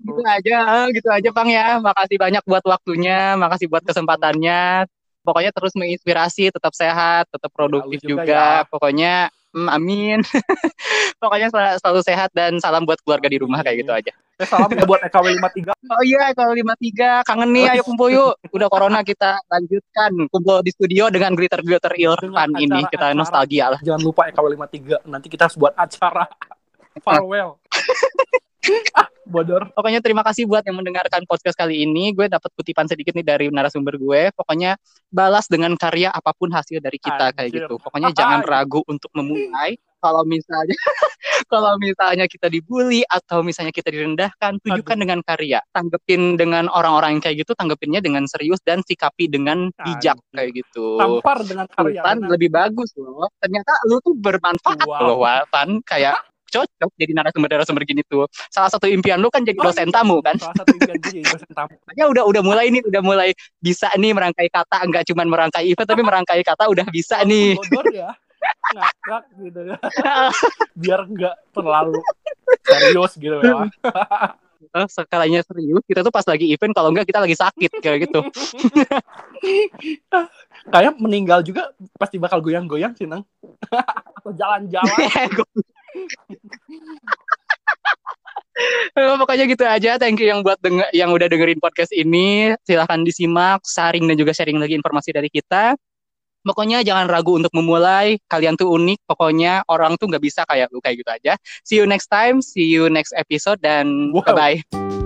[0.00, 1.66] Gitu aja gitu aja bang ya.
[1.76, 4.88] Makasih banyak buat waktunya makasih buat kesempatannya.
[5.20, 8.64] Pokoknya terus menginspirasi tetap sehat tetap produktif juga, juga ya.
[8.64, 9.14] pokoknya
[9.52, 10.24] mm, amin.
[11.20, 14.16] Pokoknya sel selalu sehat dan salam buat keluarga di rumah kayak gitu aja
[14.46, 18.68] salam ya buat EKW 53 oh iya EKW 53 kangen nih ayo kumpul yuk udah
[18.68, 23.18] corona kita lanjutkan kumpul di studio dengan glitter glitter Irfan ini kita acara.
[23.18, 26.24] nostalgia lah jangan lupa EKW 53 nanti kita harus buat acara
[27.04, 27.60] farewell
[28.96, 29.70] ah, bodor.
[29.72, 32.10] Pokoknya terima kasih buat yang mendengarkan podcast kali ini.
[32.12, 34.34] Gue dapat kutipan sedikit nih dari narasumber gue.
[34.34, 34.76] Pokoknya
[35.08, 37.36] balas dengan karya apa pun hasil dari kita Anjir.
[37.38, 37.74] kayak gitu.
[37.78, 39.78] Pokoknya jangan ragu untuk memulai.
[40.02, 40.74] Kalau misalnya
[41.46, 45.02] kalau misalnya kita dibully atau misalnya kita direndahkan, tunjukkan Aduh.
[45.06, 45.60] dengan karya.
[45.70, 50.34] Tanggepin dengan orang-orang yang kayak gitu, tanggepinnya dengan serius dan sikapi dengan bijak Aduh.
[50.36, 50.86] kayak gitu.
[50.98, 52.02] Tampar dengan karya.
[52.18, 53.30] Lebih bagus loh.
[53.40, 55.06] Ternyata lu tuh bermanfaat wow.
[55.06, 55.18] loh.
[55.86, 56.18] Kayak
[56.50, 58.26] cocok jadi narasumber-narasumber gini tuh.
[58.50, 60.36] Salah satu impian lu kan jadi dosen oh, tamu kan?
[60.36, 61.74] Salah satu impian gue jadi dosen tamu.
[61.94, 63.30] Ya udah udah mulai nih, udah mulai
[63.62, 67.54] bisa nih merangkai kata, enggak cuma merangkai event tapi merangkai kata udah bisa nih.
[67.56, 68.10] Bodor ya.
[68.74, 69.76] Ngakak gitu ya.
[70.80, 72.00] Biar enggak terlalu
[72.66, 73.66] serius gitu ya.
[74.70, 78.20] Uh, sekalinya serius kita tuh pas lagi event kalau enggak kita lagi sakit kayak gitu
[80.74, 83.24] kayak meninggal juga pasti bakal goyang-goyang sih nang
[84.20, 84.98] atau jalan-jalan
[89.20, 89.96] Pokoknya gitu aja.
[89.96, 92.52] Thank you yang buat denger, yang udah dengerin podcast ini.
[92.66, 95.76] Silahkan disimak, saring dan juga sharing lagi informasi dari kita.
[96.40, 98.20] Pokoknya jangan ragu untuk memulai.
[98.28, 99.04] Kalian tuh unik.
[99.06, 101.32] Pokoknya orang tuh nggak bisa kayak lu kayak gitu aja.
[101.64, 102.40] See you next time.
[102.40, 104.24] See you next episode dan wow.
[104.24, 104.99] bye bye.